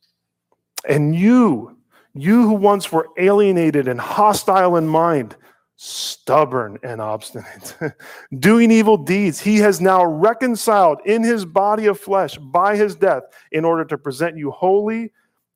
And 0.88 1.16
you, 1.16 1.78
you 2.14 2.44
who 2.44 2.54
once 2.54 2.92
were 2.92 3.08
alienated 3.18 3.88
and 3.88 4.00
hostile 4.00 4.76
in 4.76 4.88
mind, 4.88 5.36
stubborn 5.78 6.78
and 6.84 7.02
obstinate, 7.02 7.76
doing 8.40 8.72
evil 8.72 8.98
deeds, 8.98 9.40
he 9.40 9.58
has 9.58 9.82
now 9.82 10.06
reconciled 10.06 11.00
in 11.06 11.24
his 11.24 11.46
body 11.46 11.88
of 11.88 12.00
flesh 12.00 12.38
by 12.38 12.76
his 12.76 12.96
death 12.96 13.24
in 13.52 13.66
order 13.66 13.86
to 13.86 13.98
present 13.98 14.38
you 14.38 14.52
holy 14.52 15.12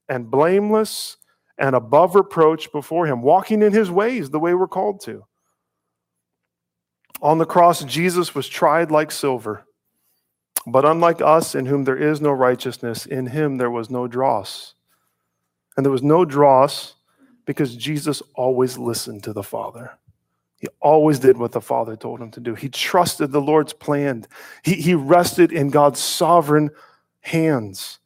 and 0.10 0.32
blameless 0.32 1.18
and 1.58 1.76
above 1.76 2.16
reproach 2.16 2.72
before 2.72 3.06
him, 3.06 3.22
walking 3.22 3.62
in 3.62 3.72
his 3.72 3.90
ways 3.92 4.30
the 4.30 4.40
way 4.40 4.54
we're 4.54 4.68
called 4.68 5.02
to. 5.02 5.24
On 7.22 7.38
the 7.38 7.46
cross, 7.46 7.84
Jesus 7.84 8.36
was 8.36 8.48
tried 8.48 8.92
like 8.92 9.12
silver. 9.12 9.66
But 10.68 10.86
unlike 10.86 11.22
us, 11.22 11.54
in 11.54 11.68
whom 11.68 11.84
there 11.84 11.98
is 11.98 12.22
no 12.22 12.32
righteousness, 12.32 13.06
in 13.06 13.28
him 13.28 13.58
there 13.58 13.70
was 13.70 13.90
no 13.90 14.08
dross. 14.08 14.74
And 15.78 15.86
there 15.86 15.92
was 15.92 16.04
no 16.04 16.26
dross 16.26 16.96
because 17.46 17.76
Jesus 17.76 18.22
always 18.34 18.78
listened 18.78 19.24
to 19.24 19.34
the 19.34 19.44
Father. 19.44 19.98
He 20.58 20.68
always 20.82 21.20
did 21.20 21.38
what 21.38 21.52
the 21.52 21.62
Father 21.62 21.96
told 21.96 22.22
him 22.22 22.32
to 22.32 22.40
do. 22.40 22.56
He 22.56 22.70
trusted 22.70 23.32
the 23.32 23.42
Lord's 23.42 23.74
plan. 23.74 24.26
He, 24.64 24.74
he 24.74 24.96
rested 24.96 25.52
in 25.52 25.70
God's 25.70 26.00
sovereign 26.00 26.72
hands. 27.22 28.00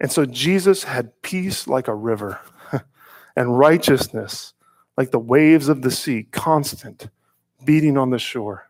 And 0.00 0.10
so 0.10 0.24
Jesus 0.24 0.84
had 0.84 1.20
peace 1.20 1.66
like 1.66 1.88
a 1.88 1.94
river 1.94 2.40
and 3.36 3.58
righteousness 3.58 4.54
like 4.96 5.10
the 5.10 5.18
waves 5.18 5.68
of 5.68 5.82
the 5.82 5.90
sea, 5.90 6.26
constant, 6.30 7.08
beating 7.64 7.98
on 7.98 8.10
the 8.10 8.18
shore. 8.18 8.69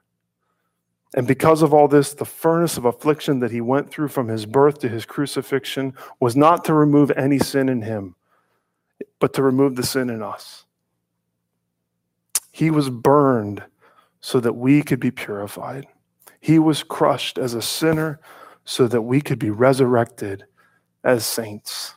And 1.14 1.26
because 1.26 1.62
of 1.62 1.74
all 1.74 1.88
this, 1.88 2.14
the 2.14 2.24
furnace 2.24 2.76
of 2.76 2.84
affliction 2.84 3.40
that 3.40 3.50
he 3.50 3.60
went 3.60 3.90
through 3.90 4.08
from 4.08 4.28
his 4.28 4.46
birth 4.46 4.78
to 4.80 4.88
his 4.88 5.04
crucifixion 5.04 5.94
was 6.20 6.36
not 6.36 6.64
to 6.66 6.74
remove 6.74 7.10
any 7.12 7.38
sin 7.38 7.68
in 7.68 7.82
him, 7.82 8.14
but 9.18 9.32
to 9.34 9.42
remove 9.42 9.74
the 9.74 9.82
sin 9.82 10.08
in 10.08 10.22
us. 10.22 10.66
He 12.52 12.70
was 12.70 12.90
burned 12.90 13.64
so 14.20 14.38
that 14.40 14.52
we 14.52 14.82
could 14.82 15.00
be 15.00 15.10
purified. 15.10 15.86
He 16.40 16.58
was 16.58 16.82
crushed 16.82 17.38
as 17.38 17.54
a 17.54 17.62
sinner 17.62 18.20
so 18.64 18.86
that 18.86 19.02
we 19.02 19.20
could 19.20 19.38
be 19.38 19.50
resurrected 19.50 20.44
as 21.02 21.26
saints. 21.26 21.94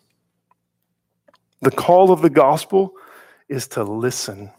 The 1.62 1.72
call 1.72 2.12
of 2.12 2.22
the 2.22 2.30
gospel 2.30 2.94
is 3.48 3.68
to 3.70 3.84
listen. 3.84 4.52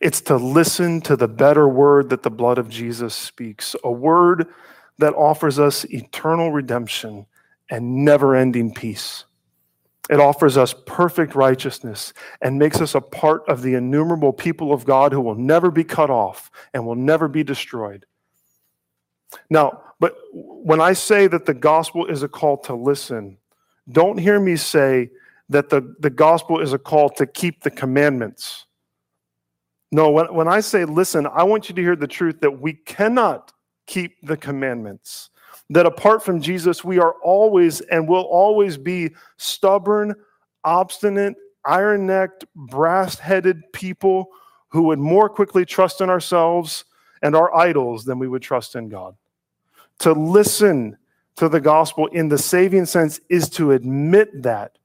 It's 0.00 0.20
to 0.22 0.36
listen 0.36 1.00
to 1.02 1.16
the 1.16 1.28
better 1.28 1.68
word 1.68 2.10
that 2.10 2.22
the 2.22 2.30
blood 2.30 2.58
of 2.58 2.68
Jesus 2.68 3.14
speaks, 3.14 3.74
a 3.84 3.90
word 3.90 4.48
that 4.98 5.14
offers 5.14 5.58
us 5.58 5.84
eternal 5.86 6.52
redemption 6.52 7.26
and 7.70 8.04
never 8.04 8.34
ending 8.34 8.72
peace. 8.72 9.24
It 10.10 10.20
offers 10.20 10.56
us 10.56 10.74
perfect 10.86 11.34
righteousness 11.34 12.12
and 12.40 12.58
makes 12.58 12.80
us 12.80 12.94
a 12.94 13.00
part 13.00 13.48
of 13.48 13.62
the 13.62 13.74
innumerable 13.74 14.32
people 14.32 14.72
of 14.72 14.84
God 14.84 15.12
who 15.12 15.20
will 15.20 15.36
never 15.36 15.70
be 15.70 15.84
cut 15.84 16.10
off 16.10 16.50
and 16.74 16.84
will 16.84 16.96
never 16.96 17.28
be 17.28 17.44
destroyed. 17.44 18.04
Now, 19.48 19.82
but 20.00 20.16
when 20.32 20.80
I 20.80 20.92
say 20.92 21.28
that 21.28 21.46
the 21.46 21.54
gospel 21.54 22.06
is 22.06 22.22
a 22.22 22.28
call 22.28 22.58
to 22.58 22.74
listen, 22.74 23.38
don't 23.90 24.18
hear 24.18 24.40
me 24.40 24.56
say 24.56 25.10
that 25.48 25.70
the, 25.70 25.94
the 26.00 26.10
gospel 26.10 26.60
is 26.60 26.72
a 26.72 26.78
call 26.78 27.08
to 27.10 27.26
keep 27.26 27.62
the 27.62 27.70
commandments. 27.70 28.66
No, 29.92 30.10
when, 30.10 30.34
when 30.34 30.48
I 30.48 30.60
say 30.60 30.84
listen, 30.84 31.26
I 31.26 31.44
want 31.44 31.68
you 31.68 31.74
to 31.74 31.82
hear 31.82 31.96
the 31.96 32.08
truth 32.08 32.40
that 32.40 32.60
we 32.60 32.72
cannot 32.72 33.52
keep 33.86 34.16
the 34.26 34.36
commandments 34.36 35.30
that 35.70 35.86
apart 35.86 36.22
from 36.22 36.40
Jesus, 36.40 36.84
we 36.84 36.98
are 36.98 37.14
always 37.22 37.80
and 37.82 38.08
will 38.08 38.24
always 38.24 38.76
be 38.76 39.10
stubborn, 39.36 40.14
obstinate, 40.64 41.34
iron 41.64 42.06
necked, 42.06 42.44
brass 42.54 43.18
headed 43.18 43.62
people 43.72 44.28
who 44.68 44.82
would 44.84 44.98
more 44.98 45.28
quickly 45.28 45.64
trust 45.64 46.00
in 46.00 46.10
ourselves 46.10 46.84
and 47.22 47.36
our 47.36 47.54
idols 47.54 48.04
than 48.04 48.18
we 48.18 48.28
would 48.28 48.42
trust 48.42 48.74
in 48.74 48.88
God. 48.88 49.14
To 50.00 50.12
listen 50.12 50.96
to 51.36 51.48
the 51.48 51.60
gospel 51.60 52.06
in 52.08 52.28
the 52.28 52.38
saving 52.38 52.86
sense 52.86 53.20
is 53.28 53.48
to 53.50 53.72
admit 53.72 54.42
that 54.42 54.78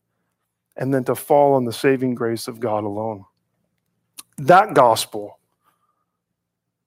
and 0.75 0.93
then 0.93 1.03
to 1.05 1.15
fall 1.15 1.53
on 1.53 1.65
the 1.65 1.73
saving 1.73 2.15
grace 2.15 2.47
of 2.47 2.59
God 2.59 2.83
alone. 2.83 3.25
That 4.37 4.73
gospel, 4.73 5.39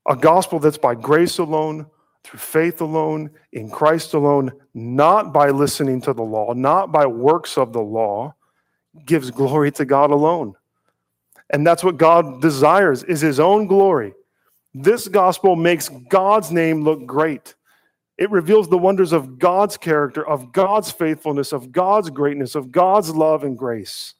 a 0.08 0.16
gospel 0.16 0.58
that's 0.58 0.78
by 0.78 0.94
grace 0.94 1.38
alone, 1.38 1.86
through 2.22 2.38
faith 2.38 2.80
alone, 2.80 3.30
in 3.52 3.70
Christ 3.70 4.14
alone, 4.14 4.52
not 4.74 5.32
by 5.32 5.50
listening 5.50 6.00
to 6.02 6.12
the 6.12 6.22
law, 6.22 6.52
not 6.52 6.92
by 6.92 7.06
works 7.06 7.56
of 7.56 7.72
the 7.72 7.80
law, 7.80 8.34
gives 9.04 9.30
glory 9.30 9.70
to 9.72 9.84
God 9.84 10.10
alone. 10.10 10.54
And 11.50 11.66
that's 11.66 11.82
what 11.82 11.96
God 11.96 12.40
desires 12.40 13.02
is 13.02 13.20
his 13.20 13.40
own 13.40 13.66
glory. 13.66 14.14
This 14.74 15.08
gospel 15.08 15.56
makes 15.56 15.88
God's 15.88 16.52
name 16.52 16.82
look 16.82 17.04
great. 17.06 17.54
It 18.18 18.30
reveals 18.30 18.68
the 18.68 18.78
wonders 18.78 19.12
of 19.12 19.38
God's 19.38 19.76
character, 19.76 20.26
of 20.26 20.52
God's 20.52 20.90
faithfulness, 20.90 21.52
of 21.52 21.72
God's 21.72 22.10
greatness, 22.10 22.54
of 22.54 22.70
God's 22.70 23.10
love 23.10 23.42
and 23.42 23.58
grace. 23.58 24.14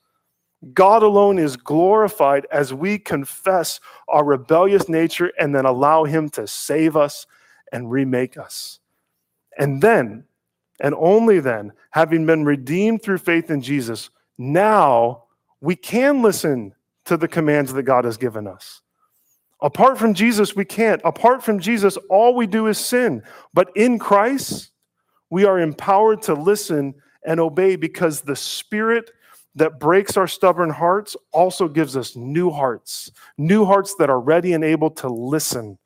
God 0.75 1.03
alone 1.03 1.38
is 1.38 1.57
glorified 1.57 2.46
as 2.53 2.75
we 2.75 2.99
confess 2.99 3.81
our 4.09 4.25
rebellious 4.25 4.88
nature 4.88 5.33
and 5.38 5.55
then 5.55 5.64
allow 5.64 6.05
him 6.05 6.29
to 6.31 6.46
save 6.46 6.96
us 6.96 7.27
and 7.73 7.90
remake 7.90 8.37
us. 8.37 8.79
And 9.59 9.83
then, 9.83 10.25
and 10.81 10.94
only 10.96 11.40
then, 11.40 11.73
having 11.90 12.27
been 12.27 12.44
redeemed 12.44 13.03
through 13.03 13.18
faith 13.18 13.51
in 13.51 13.62
Jesus, 13.62 14.11
now 14.37 15.25
we 15.61 15.77
can 15.77 16.23
listen 16.23 16.75
to 17.07 17.16
the 17.16 17.29
commands 17.29 17.73
that 17.73 17.83
God 17.85 18.05
has 18.05 18.16
given 18.16 18.46
us. 18.46 18.83
Apart 19.62 19.99
from 19.99 20.14
Jesus, 20.14 20.57
we 20.57 20.64
can't. 20.64 21.03
Apart 21.05 21.42
from 21.42 21.59
Jesus, 21.59 21.96
all 22.09 22.35
we 22.35 22.46
do 22.46 22.66
is 22.66 22.79
sin. 22.79 23.23
But 23.53 23.70
in 23.77 23.99
Christ, 23.99 24.70
we 25.29 25.44
are 25.44 25.59
empowered 25.59 26.23
to 26.23 26.35
listen 26.35 26.94
and 27.25 27.40
obey 27.40 27.77
because 27.77 28.23
the 28.23 28.37
Spirit 28.37 29.11
that 29.54 29.80
breaks 29.80 30.16
our 30.16 30.28
stubborn 30.28 30.70
hearts 30.70 31.16
also 31.32 31.68
gives 31.68 31.96
us 31.96 32.14
new 32.14 32.50
hearts, 32.50 33.10
new 33.36 33.64
hearts 33.64 33.94
that 33.98 34.10
are 34.10 34.20
ready 34.20 34.52
and 34.52 34.64
able 34.64 34.90
to 34.90 35.08
listen 35.08 35.78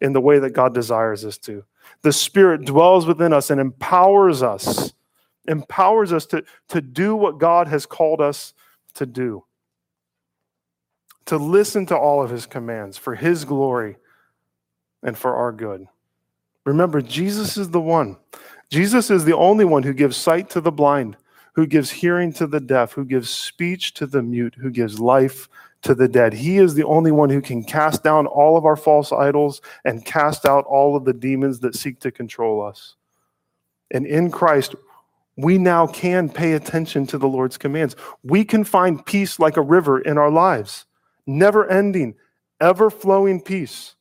in 0.00 0.12
the 0.12 0.20
way 0.20 0.38
that 0.38 0.50
God 0.50 0.74
desires 0.74 1.24
us 1.24 1.36
to. 1.38 1.64
The 2.02 2.12
Spirit 2.12 2.64
dwells 2.64 3.06
within 3.06 3.32
us 3.32 3.50
and 3.50 3.60
empowers 3.60 4.42
us, 4.42 4.94
empowers 5.46 6.12
us 6.12 6.26
to, 6.26 6.44
to 6.68 6.80
do 6.80 7.14
what 7.14 7.38
God 7.38 7.68
has 7.68 7.84
called 7.84 8.20
us 8.20 8.54
to 8.94 9.06
do, 9.06 9.44
to 11.26 11.36
listen 11.36 11.86
to 11.86 11.96
all 11.96 12.22
of 12.22 12.30
His 12.30 12.46
commands 12.46 12.96
for 12.96 13.14
His 13.14 13.44
glory 13.44 13.96
and 15.02 15.16
for 15.16 15.34
our 15.34 15.52
good. 15.52 15.86
Remember, 16.64 17.02
Jesus 17.02 17.56
is 17.56 17.70
the 17.70 17.80
one. 17.80 18.16
Jesus 18.70 19.10
is 19.10 19.24
the 19.24 19.36
only 19.36 19.64
one 19.64 19.82
who 19.82 19.92
gives 19.92 20.16
sight 20.16 20.48
to 20.50 20.60
the 20.60 20.70
blind, 20.70 21.16
who 21.60 21.66
gives 21.66 21.90
hearing 21.90 22.32
to 22.32 22.46
the 22.46 22.58
deaf, 22.58 22.92
who 22.92 23.04
gives 23.04 23.28
speech 23.28 23.92
to 23.92 24.06
the 24.06 24.22
mute, 24.22 24.54
who 24.58 24.70
gives 24.70 24.98
life 24.98 25.46
to 25.82 25.94
the 25.94 26.08
dead. 26.08 26.32
He 26.32 26.56
is 26.56 26.72
the 26.72 26.84
only 26.84 27.12
one 27.12 27.28
who 27.28 27.42
can 27.42 27.62
cast 27.62 28.02
down 28.02 28.26
all 28.26 28.56
of 28.56 28.64
our 28.64 28.76
false 28.76 29.12
idols 29.12 29.60
and 29.84 30.02
cast 30.02 30.46
out 30.46 30.64
all 30.64 30.96
of 30.96 31.04
the 31.04 31.12
demons 31.12 31.60
that 31.60 31.74
seek 31.74 32.00
to 32.00 32.10
control 32.10 32.64
us. 32.64 32.94
And 33.90 34.06
in 34.06 34.30
Christ, 34.30 34.74
we 35.36 35.58
now 35.58 35.86
can 35.86 36.30
pay 36.30 36.54
attention 36.54 37.06
to 37.08 37.18
the 37.18 37.28
Lord's 37.28 37.58
commands. 37.58 37.94
We 38.22 38.42
can 38.42 38.64
find 38.64 39.04
peace 39.04 39.38
like 39.38 39.58
a 39.58 39.62
river 39.62 40.00
in 40.00 40.16
our 40.16 40.30
lives, 40.30 40.86
never 41.26 41.68
ending, 41.68 42.14
ever 42.58 42.88
flowing 42.88 43.42
peace. 43.42 43.96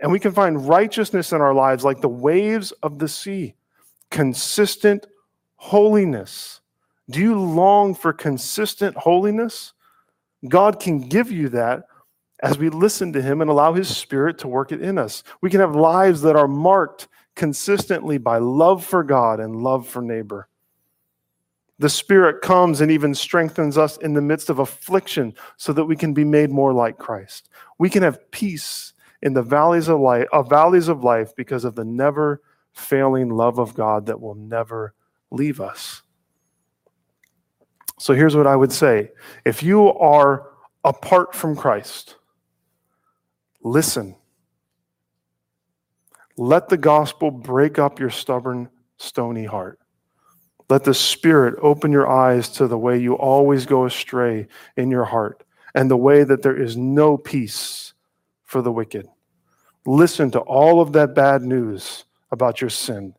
And 0.00 0.12
we 0.12 0.20
can 0.20 0.30
find 0.30 0.68
righteousness 0.68 1.32
in 1.32 1.40
our 1.40 1.52
lives 1.52 1.82
like 1.82 2.00
the 2.00 2.08
waves 2.08 2.70
of 2.80 3.00
the 3.00 3.08
sea, 3.08 3.56
consistent 4.12 5.08
holiness. 5.56 6.60
Do 7.10 7.20
you 7.20 7.38
long 7.38 7.94
for 7.94 8.12
consistent 8.12 8.96
holiness? 8.96 9.72
God 10.48 10.80
can 10.80 11.00
give 11.00 11.30
you 11.30 11.48
that 11.50 11.84
as 12.42 12.58
we 12.58 12.68
listen 12.68 13.12
to 13.12 13.22
Him 13.22 13.40
and 13.40 13.50
allow 13.50 13.72
His 13.72 13.94
Spirit 13.94 14.38
to 14.38 14.48
work 14.48 14.72
it 14.72 14.82
in 14.82 14.98
us. 14.98 15.22
We 15.40 15.50
can 15.50 15.60
have 15.60 15.76
lives 15.76 16.22
that 16.22 16.36
are 16.36 16.48
marked 16.48 17.08
consistently 17.34 18.18
by 18.18 18.38
love 18.38 18.84
for 18.84 19.02
God 19.02 19.40
and 19.40 19.62
love 19.62 19.88
for 19.88 20.02
neighbor. 20.02 20.48
The 21.78 21.90
Spirit 21.90 22.42
comes 22.42 22.80
and 22.80 22.90
even 22.92 23.14
strengthens 23.14 23.76
us 23.78 23.96
in 23.96 24.14
the 24.14 24.20
midst 24.20 24.50
of 24.50 24.58
affliction 24.58 25.34
so 25.56 25.72
that 25.72 25.84
we 25.84 25.96
can 25.96 26.14
be 26.14 26.24
made 26.24 26.50
more 26.50 26.72
like 26.72 26.98
Christ. 26.98 27.48
We 27.78 27.90
can 27.90 28.02
have 28.02 28.30
peace 28.30 28.92
in 29.22 29.32
the 29.32 29.42
valleys 29.42 29.88
of 29.88 30.00
life, 30.00 30.26
uh, 30.32 30.42
valleys 30.42 30.88
of 30.88 31.02
life 31.02 31.34
because 31.34 31.64
of 31.64 31.74
the 31.74 31.84
never 31.84 32.42
failing 32.72 33.30
love 33.30 33.58
of 33.58 33.74
God 33.74 34.06
that 34.06 34.20
will 34.20 34.34
never 34.34 34.94
leave 35.30 35.60
us. 35.60 36.02
So 38.02 38.14
here's 38.14 38.34
what 38.34 38.48
I 38.48 38.56
would 38.56 38.72
say 38.72 39.12
if 39.44 39.62
you 39.62 39.86
are 39.92 40.50
apart 40.82 41.36
from 41.36 41.54
Christ, 41.54 42.16
listen. 43.62 44.16
Let 46.36 46.68
the 46.68 46.76
gospel 46.76 47.30
break 47.30 47.78
up 47.78 48.00
your 48.00 48.10
stubborn, 48.10 48.70
stony 48.96 49.44
heart. 49.44 49.78
Let 50.68 50.82
the 50.82 50.94
Spirit 50.94 51.54
open 51.62 51.92
your 51.92 52.10
eyes 52.10 52.48
to 52.56 52.66
the 52.66 52.76
way 52.76 52.98
you 52.98 53.14
always 53.14 53.66
go 53.66 53.86
astray 53.86 54.48
in 54.76 54.90
your 54.90 55.04
heart 55.04 55.44
and 55.72 55.88
the 55.88 55.96
way 55.96 56.24
that 56.24 56.42
there 56.42 56.60
is 56.60 56.76
no 56.76 57.16
peace 57.16 57.92
for 58.42 58.62
the 58.62 58.72
wicked. 58.72 59.06
Listen 59.86 60.28
to 60.32 60.40
all 60.40 60.80
of 60.80 60.92
that 60.94 61.14
bad 61.14 61.42
news 61.42 62.04
about 62.32 62.60
your 62.60 62.70
sin 62.70 63.14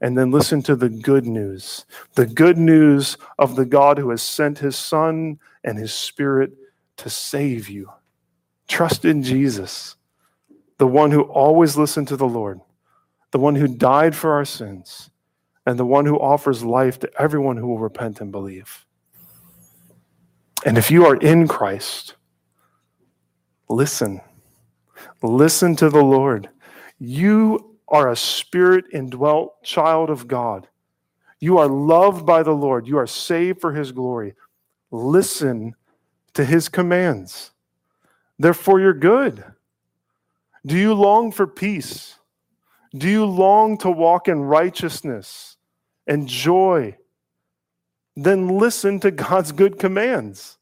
and 0.00 0.16
then 0.16 0.30
listen 0.30 0.62
to 0.62 0.76
the 0.76 0.88
good 0.88 1.26
news 1.26 1.86
the 2.14 2.26
good 2.26 2.58
news 2.58 3.16
of 3.38 3.56
the 3.56 3.64
God 3.64 3.98
who 3.98 4.10
has 4.10 4.22
sent 4.22 4.58
his 4.58 4.76
Son 4.76 5.38
and 5.64 5.78
his 5.78 5.92
Spirit 5.92 6.52
to 6.98 7.10
save 7.10 7.68
you. 7.68 7.90
Trust 8.68 9.04
in 9.04 9.22
Jesus, 9.22 9.96
the 10.78 10.86
one 10.86 11.10
who 11.10 11.22
always 11.22 11.76
listened 11.76 12.08
to 12.08 12.16
the 12.16 12.26
Lord, 12.26 12.60
the 13.30 13.38
one 13.38 13.54
who 13.54 13.68
died 13.68 14.16
for 14.16 14.32
our 14.32 14.44
sins, 14.44 15.10
and 15.66 15.78
the 15.78 15.86
one 15.86 16.06
who 16.06 16.18
offers 16.18 16.64
life 16.64 16.98
to 17.00 17.10
everyone 17.20 17.56
who 17.56 17.66
will 17.66 17.78
repent 17.78 18.20
and 18.20 18.32
believe. 18.32 18.84
And 20.64 20.78
if 20.78 20.90
you 20.90 21.06
are 21.06 21.16
in 21.16 21.46
Christ, 21.46 22.14
listen. 23.68 24.20
Listen 25.22 25.76
to 25.76 25.90
the 25.90 26.02
Lord. 26.02 26.48
You 26.98 27.75
are 27.88 28.10
a 28.10 28.16
spirit 28.16 28.86
indwelt 28.92 29.62
child 29.62 30.10
of 30.10 30.26
God. 30.26 30.68
You 31.40 31.58
are 31.58 31.68
loved 31.68 32.26
by 32.26 32.42
the 32.42 32.54
Lord. 32.54 32.86
You 32.86 32.98
are 32.98 33.06
saved 33.06 33.60
for 33.60 33.72
his 33.72 33.92
glory. 33.92 34.34
Listen 34.90 35.74
to 36.34 36.44
his 36.44 36.68
commands. 36.68 37.52
They're 38.38 38.54
for 38.54 38.80
your 38.80 38.94
good. 38.94 39.44
Do 40.64 40.76
you 40.76 40.94
long 40.94 41.32
for 41.32 41.46
peace? 41.46 42.18
Do 42.94 43.08
you 43.08 43.24
long 43.24 43.78
to 43.78 43.90
walk 43.90 44.28
in 44.28 44.40
righteousness 44.40 45.56
and 46.06 46.26
joy? 46.26 46.96
Then 48.16 48.48
listen 48.48 48.98
to 49.00 49.10
God's 49.10 49.52
good 49.52 49.78
commands. 49.78 50.58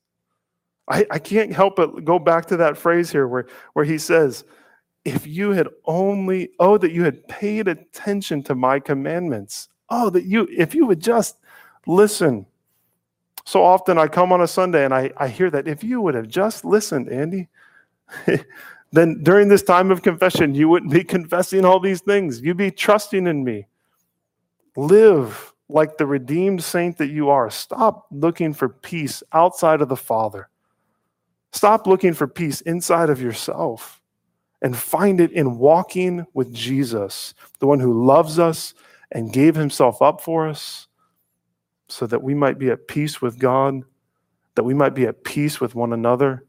I, 0.88 1.06
I 1.10 1.18
can't 1.18 1.52
help 1.52 1.76
but 1.76 2.04
go 2.04 2.18
back 2.18 2.46
to 2.46 2.56
that 2.58 2.76
phrase 2.76 3.10
here 3.10 3.26
where, 3.26 3.46
where 3.72 3.84
he 3.84 3.96
says, 3.96 4.44
if 5.04 5.26
you 5.26 5.50
had 5.50 5.68
only, 5.84 6.50
oh, 6.58 6.78
that 6.78 6.92
you 6.92 7.04
had 7.04 7.26
paid 7.28 7.68
attention 7.68 8.42
to 8.44 8.54
my 8.54 8.80
commandments. 8.80 9.68
Oh, 9.90 10.10
that 10.10 10.24
you, 10.24 10.48
if 10.50 10.74
you 10.74 10.86
would 10.86 11.00
just 11.00 11.36
listen. 11.86 12.46
So 13.44 13.62
often 13.62 13.98
I 13.98 14.08
come 14.08 14.32
on 14.32 14.40
a 14.40 14.48
Sunday 14.48 14.84
and 14.84 14.94
I, 14.94 15.12
I 15.18 15.28
hear 15.28 15.50
that 15.50 15.68
if 15.68 15.84
you 15.84 16.00
would 16.00 16.14
have 16.14 16.28
just 16.28 16.64
listened, 16.64 17.10
Andy, 17.10 17.48
then 18.92 19.22
during 19.22 19.48
this 19.48 19.62
time 19.62 19.90
of 19.90 20.02
confession, 20.02 20.54
you 20.54 20.68
wouldn't 20.68 20.92
be 20.92 21.04
confessing 21.16 21.66
all 21.66 21.80
these 21.80 22.00
things. 22.00 22.40
You'd 22.40 22.56
be 22.56 22.70
trusting 22.70 23.26
in 23.26 23.44
me. 23.44 23.66
Live 24.76 25.52
like 25.68 25.98
the 25.98 26.06
redeemed 26.06 26.64
saint 26.64 26.96
that 26.98 27.08
you 27.08 27.28
are. 27.28 27.50
Stop 27.50 28.06
looking 28.10 28.54
for 28.54 28.68
peace 28.68 29.22
outside 29.32 29.82
of 29.82 29.88
the 29.88 29.96
Father. 29.96 30.48
Stop 31.52 31.86
looking 31.86 32.14
for 32.14 32.26
peace 32.26 32.62
inside 32.62 33.10
of 33.10 33.20
yourself 33.20 34.00
and 34.64 34.74
find 34.74 35.20
it 35.20 35.30
in 35.30 35.58
walking 35.58 36.26
with 36.32 36.50
Jesus, 36.50 37.34
the 37.58 37.66
one 37.66 37.80
who 37.80 38.06
loves 38.06 38.38
us 38.38 38.72
and 39.12 39.30
gave 39.30 39.54
himself 39.54 40.00
up 40.00 40.22
for 40.22 40.48
us 40.48 40.88
so 41.90 42.06
that 42.06 42.22
we 42.22 42.32
might 42.32 42.58
be 42.58 42.70
at 42.70 42.88
peace 42.88 43.20
with 43.20 43.38
God, 43.38 43.82
that 44.54 44.64
we 44.64 44.72
might 44.72 44.94
be 44.94 45.04
at 45.04 45.22
peace 45.22 45.60
with 45.60 45.74
one 45.74 45.92
another, 45.92 46.46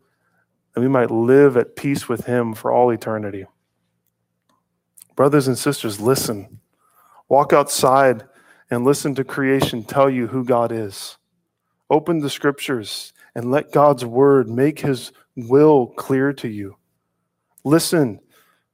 and 0.73 0.81
we 0.81 0.87
might 0.87 1.11
live 1.11 1.57
at 1.57 1.75
peace 1.75 2.07
with 2.07 2.25
him 2.25 2.53
for 2.53 2.71
all 2.71 2.89
eternity. 2.89 3.45
Brothers 5.17 5.49
and 5.49 5.57
sisters, 5.57 5.99
listen. 5.99 6.61
Walk 7.27 7.51
outside 7.51 8.23
and 8.71 8.85
listen 8.85 9.13
to 9.15 9.25
creation 9.25 9.83
tell 9.83 10.09
you 10.09 10.27
who 10.27 10.45
God 10.45 10.71
is. 10.71 11.17
Open 11.89 12.19
the 12.19 12.29
scriptures 12.29 13.11
and 13.35 13.51
let 13.51 13.73
God's 13.73 14.05
word 14.05 14.47
make 14.47 14.79
his 14.79 15.11
will 15.35 15.87
clear 15.87 16.31
to 16.31 16.47
you. 16.47 16.77
Listen 17.65 18.19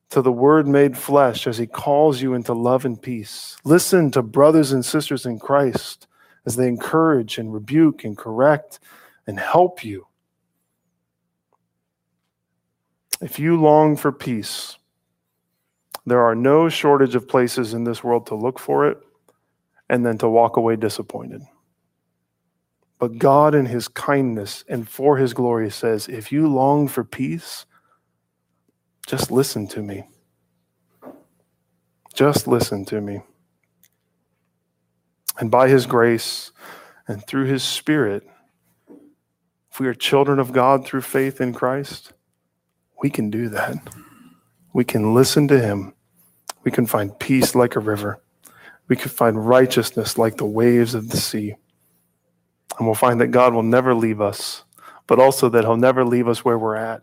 to 0.10 0.22
the 0.22 0.32
Word 0.32 0.68
made 0.68 0.98
flesh 0.98 1.48
as 1.48 1.58
He 1.58 1.66
calls 1.66 2.22
you 2.22 2.34
into 2.34 2.54
love 2.54 2.86
and 2.86 3.02
peace. 3.02 3.58
Listen 3.64 4.12
to 4.12 4.22
brothers 4.22 4.74
and 4.74 4.86
sisters 4.86 5.26
in 5.26 5.40
Christ 5.40 6.08
as 6.46 6.58
they 6.58 6.68
encourage 6.68 7.38
and 7.38 7.54
rebuke 7.54 8.04
and 8.04 8.18
correct 8.18 8.80
and 9.26 9.40
help 9.40 9.84
you. 9.84 10.08
If 13.22 13.40
you 13.40 13.60
long 13.62 13.96
for 13.96 14.12
peace, 14.12 14.78
there 16.06 16.22
are 16.22 16.36
no 16.36 16.68
shortage 16.68 17.16
of 17.16 17.30
places 17.30 17.74
in 17.74 17.86
this 17.86 18.04
world 18.04 18.28
to 18.28 18.36
look 18.36 18.60
for 18.60 18.88
it 18.88 18.98
and 19.90 20.06
then 20.06 20.18
to 20.18 20.28
walk 20.28 20.58
away 20.58 20.76
disappointed. 20.76 21.44
But 23.00 23.18
God, 23.20 23.56
in 23.56 23.68
His 23.68 23.88
kindness 23.88 24.66
and 24.68 24.90
for 24.90 25.16
His 25.18 25.34
glory, 25.34 25.72
says, 25.72 26.10
if 26.10 26.32
you 26.32 26.48
long 26.50 26.90
for 26.90 27.06
peace, 27.06 27.66
just 29.08 29.32
listen 29.32 29.68
to 29.68 29.82
me. 29.82 30.08
Just 32.14 32.48
listen 32.48 32.86
to 32.86 33.02
me. 33.02 33.22
And 35.40 35.50
by 35.50 35.70
His 35.70 35.86
grace 35.86 36.52
and 37.08 37.26
through 37.26 37.46
His 37.46 37.64
Spirit, 37.64 38.28
if 39.72 39.80
we 39.80 39.88
are 39.88 39.94
children 39.94 40.40
of 40.40 40.52
God 40.52 40.86
through 40.86 41.02
faith 41.02 41.40
in 41.40 41.54
Christ, 41.54 42.14
we 43.02 43.10
can 43.10 43.30
do 43.30 43.50
that. 43.50 43.76
We 44.74 44.84
can 44.84 45.14
listen 45.14 45.48
to 45.48 45.60
Him. 45.60 45.94
We 46.64 46.72
can 46.72 46.86
find 46.86 47.18
peace 47.18 47.56
like 47.56 47.76
a 47.76 47.80
river. 47.80 48.22
We 48.88 48.96
can 48.96 49.10
find 49.10 49.48
righteousness 49.48 50.18
like 50.18 50.38
the 50.38 50.46
waves 50.46 50.94
of 50.94 51.10
the 51.10 51.18
sea. 51.18 51.56
And 52.78 52.88
we'll 52.88 52.96
find 52.96 53.20
that 53.22 53.28
God 53.28 53.54
will 53.54 53.64
never 53.64 53.96
leave 53.96 54.22
us, 54.22 54.64
but 55.08 55.20
also 55.20 55.50
that 55.50 55.64
He'll 55.64 55.78
never 55.78 56.06
leave 56.06 56.28
us 56.28 56.44
where 56.46 56.58
we're 56.58 56.76
at. 56.76 57.02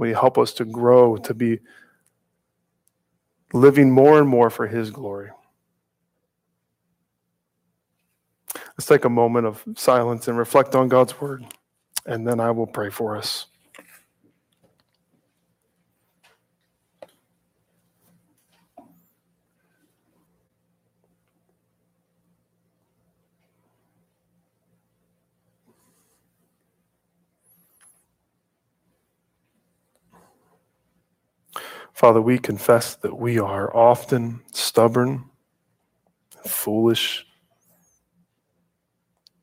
Will 0.00 0.14
help 0.14 0.38
us 0.38 0.54
to 0.54 0.64
grow, 0.64 1.18
to 1.18 1.34
be 1.34 1.58
living 3.52 3.90
more 3.90 4.18
and 4.18 4.26
more 4.26 4.48
for 4.48 4.66
His 4.66 4.90
glory? 4.90 5.28
Let's 8.56 8.86
take 8.86 9.04
a 9.04 9.10
moment 9.10 9.46
of 9.46 9.62
silence 9.76 10.26
and 10.26 10.38
reflect 10.38 10.74
on 10.74 10.88
God's 10.88 11.20
word, 11.20 11.44
and 12.06 12.26
then 12.26 12.40
I 12.40 12.50
will 12.50 12.66
pray 12.66 12.88
for 12.88 13.14
us. 13.14 13.44
Father, 32.00 32.22
we 32.22 32.38
confess 32.38 32.94
that 32.94 33.18
we 33.18 33.38
are 33.38 33.76
often 33.76 34.40
stubborn, 34.52 35.22
foolish. 36.46 37.26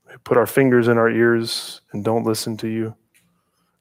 We 0.08 0.18
put 0.24 0.38
our 0.38 0.47
fingers 0.47 0.88
in 0.88 0.97
our 0.97 1.08
ears 1.08 1.82
and 1.91 2.03
don't 2.03 2.24
listen 2.24 2.58
to 2.58 2.68
you. 2.68 2.95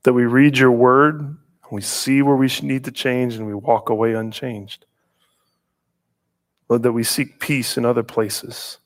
That 0.03 0.13
we 0.13 0.27
read 0.27 0.59
your 0.59 0.73
word 0.73 1.21
and 1.21 1.39
we 1.71 1.81
see 1.81 2.21
where 2.21 2.37
we 2.37 2.51
need 2.61 2.85
to 2.85 2.91
change 2.91 3.37
and 3.37 3.47
we 3.47 3.55
walk 3.55 3.89
away 3.89 4.13
unchanged. 4.13 4.85
Lord, 6.69 6.83
that 6.83 6.93
we 6.93 7.03
seek 7.03 7.41
peace 7.41 7.79
in 7.79 7.87
other 7.87 8.03
places. 8.03 8.77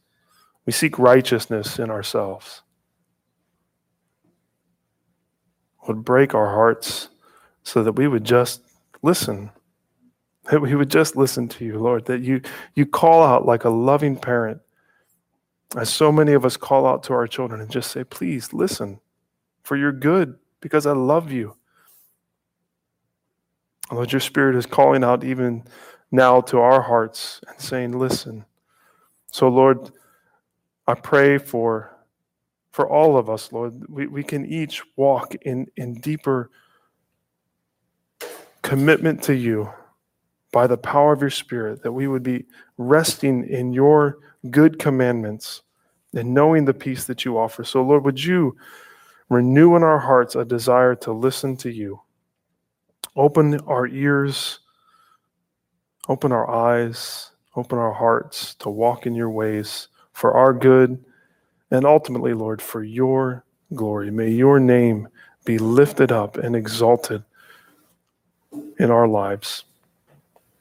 We 0.67 0.73
seek 0.73 1.01
righteousness 1.01 1.81
in 1.81 1.91
ourselves. 1.91 2.63
Would 5.89 6.05
break 6.05 6.33
our 6.33 6.55
hearts 6.55 7.09
so 7.65 7.83
that 7.83 7.95
we 7.95 8.07
would 8.07 8.23
just 8.23 8.61
listen 9.03 9.51
that 10.45 10.61
we 10.61 10.75
would 10.75 10.91
just 10.91 11.17
listen 11.17 11.49
to 11.49 11.65
you, 11.65 11.79
Lord, 11.79 12.07
that 12.07 12.21
you, 12.21 12.41
you 12.75 12.87
call 12.87 13.23
out 13.23 13.47
like 13.47 13.65
a 13.65 13.71
loving 13.71 14.17
parent, 14.17 14.61
as 15.77 15.93
so 15.93 16.11
many 16.11 16.33
of 16.33 16.45
us 16.45 16.57
call 16.57 16.87
out 16.87 17.03
to 17.05 17.13
our 17.13 17.27
children 17.27 17.61
and 17.61 17.71
just 17.71 17.91
say, 17.91 18.05
please 18.05 18.53
listen 18.53 19.01
for 19.63 19.77
your 19.77 19.93
good 19.93 20.37
because 20.61 20.87
I 20.87 20.93
love 20.93 21.31
you. 21.31 21.57
Lord, 23.93 24.13
your 24.13 24.21
spirit 24.21 24.57
is 24.57 24.67
calling 24.67 25.05
out 25.05 25.25
even 25.25 25.65
now 26.11 26.41
to 26.43 26.59
our 26.59 26.81
hearts 26.81 27.41
and 27.49 27.61
saying, 27.61 27.99
listen. 27.99 28.45
So, 29.31 29.49
Lord, 29.49 29.91
I 30.87 30.95
pray 30.95 31.39
for 31.39 31.97
for 32.73 32.89
all 32.89 33.17
of 33.17 33.29
us, 33.29 33.53
Lord, 33.53 33.85
we, 33.89 34.07
we 34.07 34.23
can 34.23 34.47
each 34.47 34.83
walk 34.97 35.35
in, 35.43 35.67
in 35.77 35.95
deeper 35.95 36.51
commitment 38.63 39.23
to 39.25 39.35
you 39.35 39.71
by 40.53 40.67
the 40.67 40.77
power 40.77 41.13
of 41.13 41.21
your 41.21 41.31
Spirit, 41.31 41.83
that 41.83 41.93
we 41.93 42.09
would 42.09 42.23
be 42.23 42.45
resting 42.79 43.47
in 43.49 43.73
your 43.73 44.19
good 44.51 44.79
commandments 44.79 45.63
and 46.15 46.35
knowing 46.35 46.65
the 46.65 46.75
peace 46.75 47.05
that 47.05 47.25
you 47.25 47.39
offer. 47.39 47.63
So, 47.63 47.83
Lord, 47.83 48.05
would 48.05 48.23
you 48.23 48.57
renew 49.29 49.77
in 49.77 49.83
our 49.83 49.99
hearts 49.99 50.35
a 50.35 50.45
desire 50.45 50.95
to 50.97 51.13
listen 51.13 51.57
to 51.59 51.71
you? 51.71 52.01
Open 53.17 53.61
our 53.61 53.87
ears, 53.87 54.61
Open 56.11 56.33
our 56.33 56.51
eyes, 56.51 57.31
open 57.55 57.79
our 57.79 57.93
hearts 57.93 58.55
to 58.57 58.69
walk 58.69 59.07
in 59.07 59.15
your 59.15 59.31
ways 59.31 59.87
for 60.13 60.35
our 60.35 60.53
good 60.53 61.05
and 61.71 61.85
ultimately, 61.85 62.35
Lord, 62.35 62.61
for 62.61 62.83
your 62.83 63.45
glory. 63.75 64.11
May 64.11 64.31
your 64.31 64.59
name 64.59 65.07
be 65.45 65.57
lifted 65.59 66.11
up 66.11 66.37
and 66.37 66.57
exalted 66.57 67.23
in 68.81 68.91
our 68.91 69.07
lives. 69.07 69.63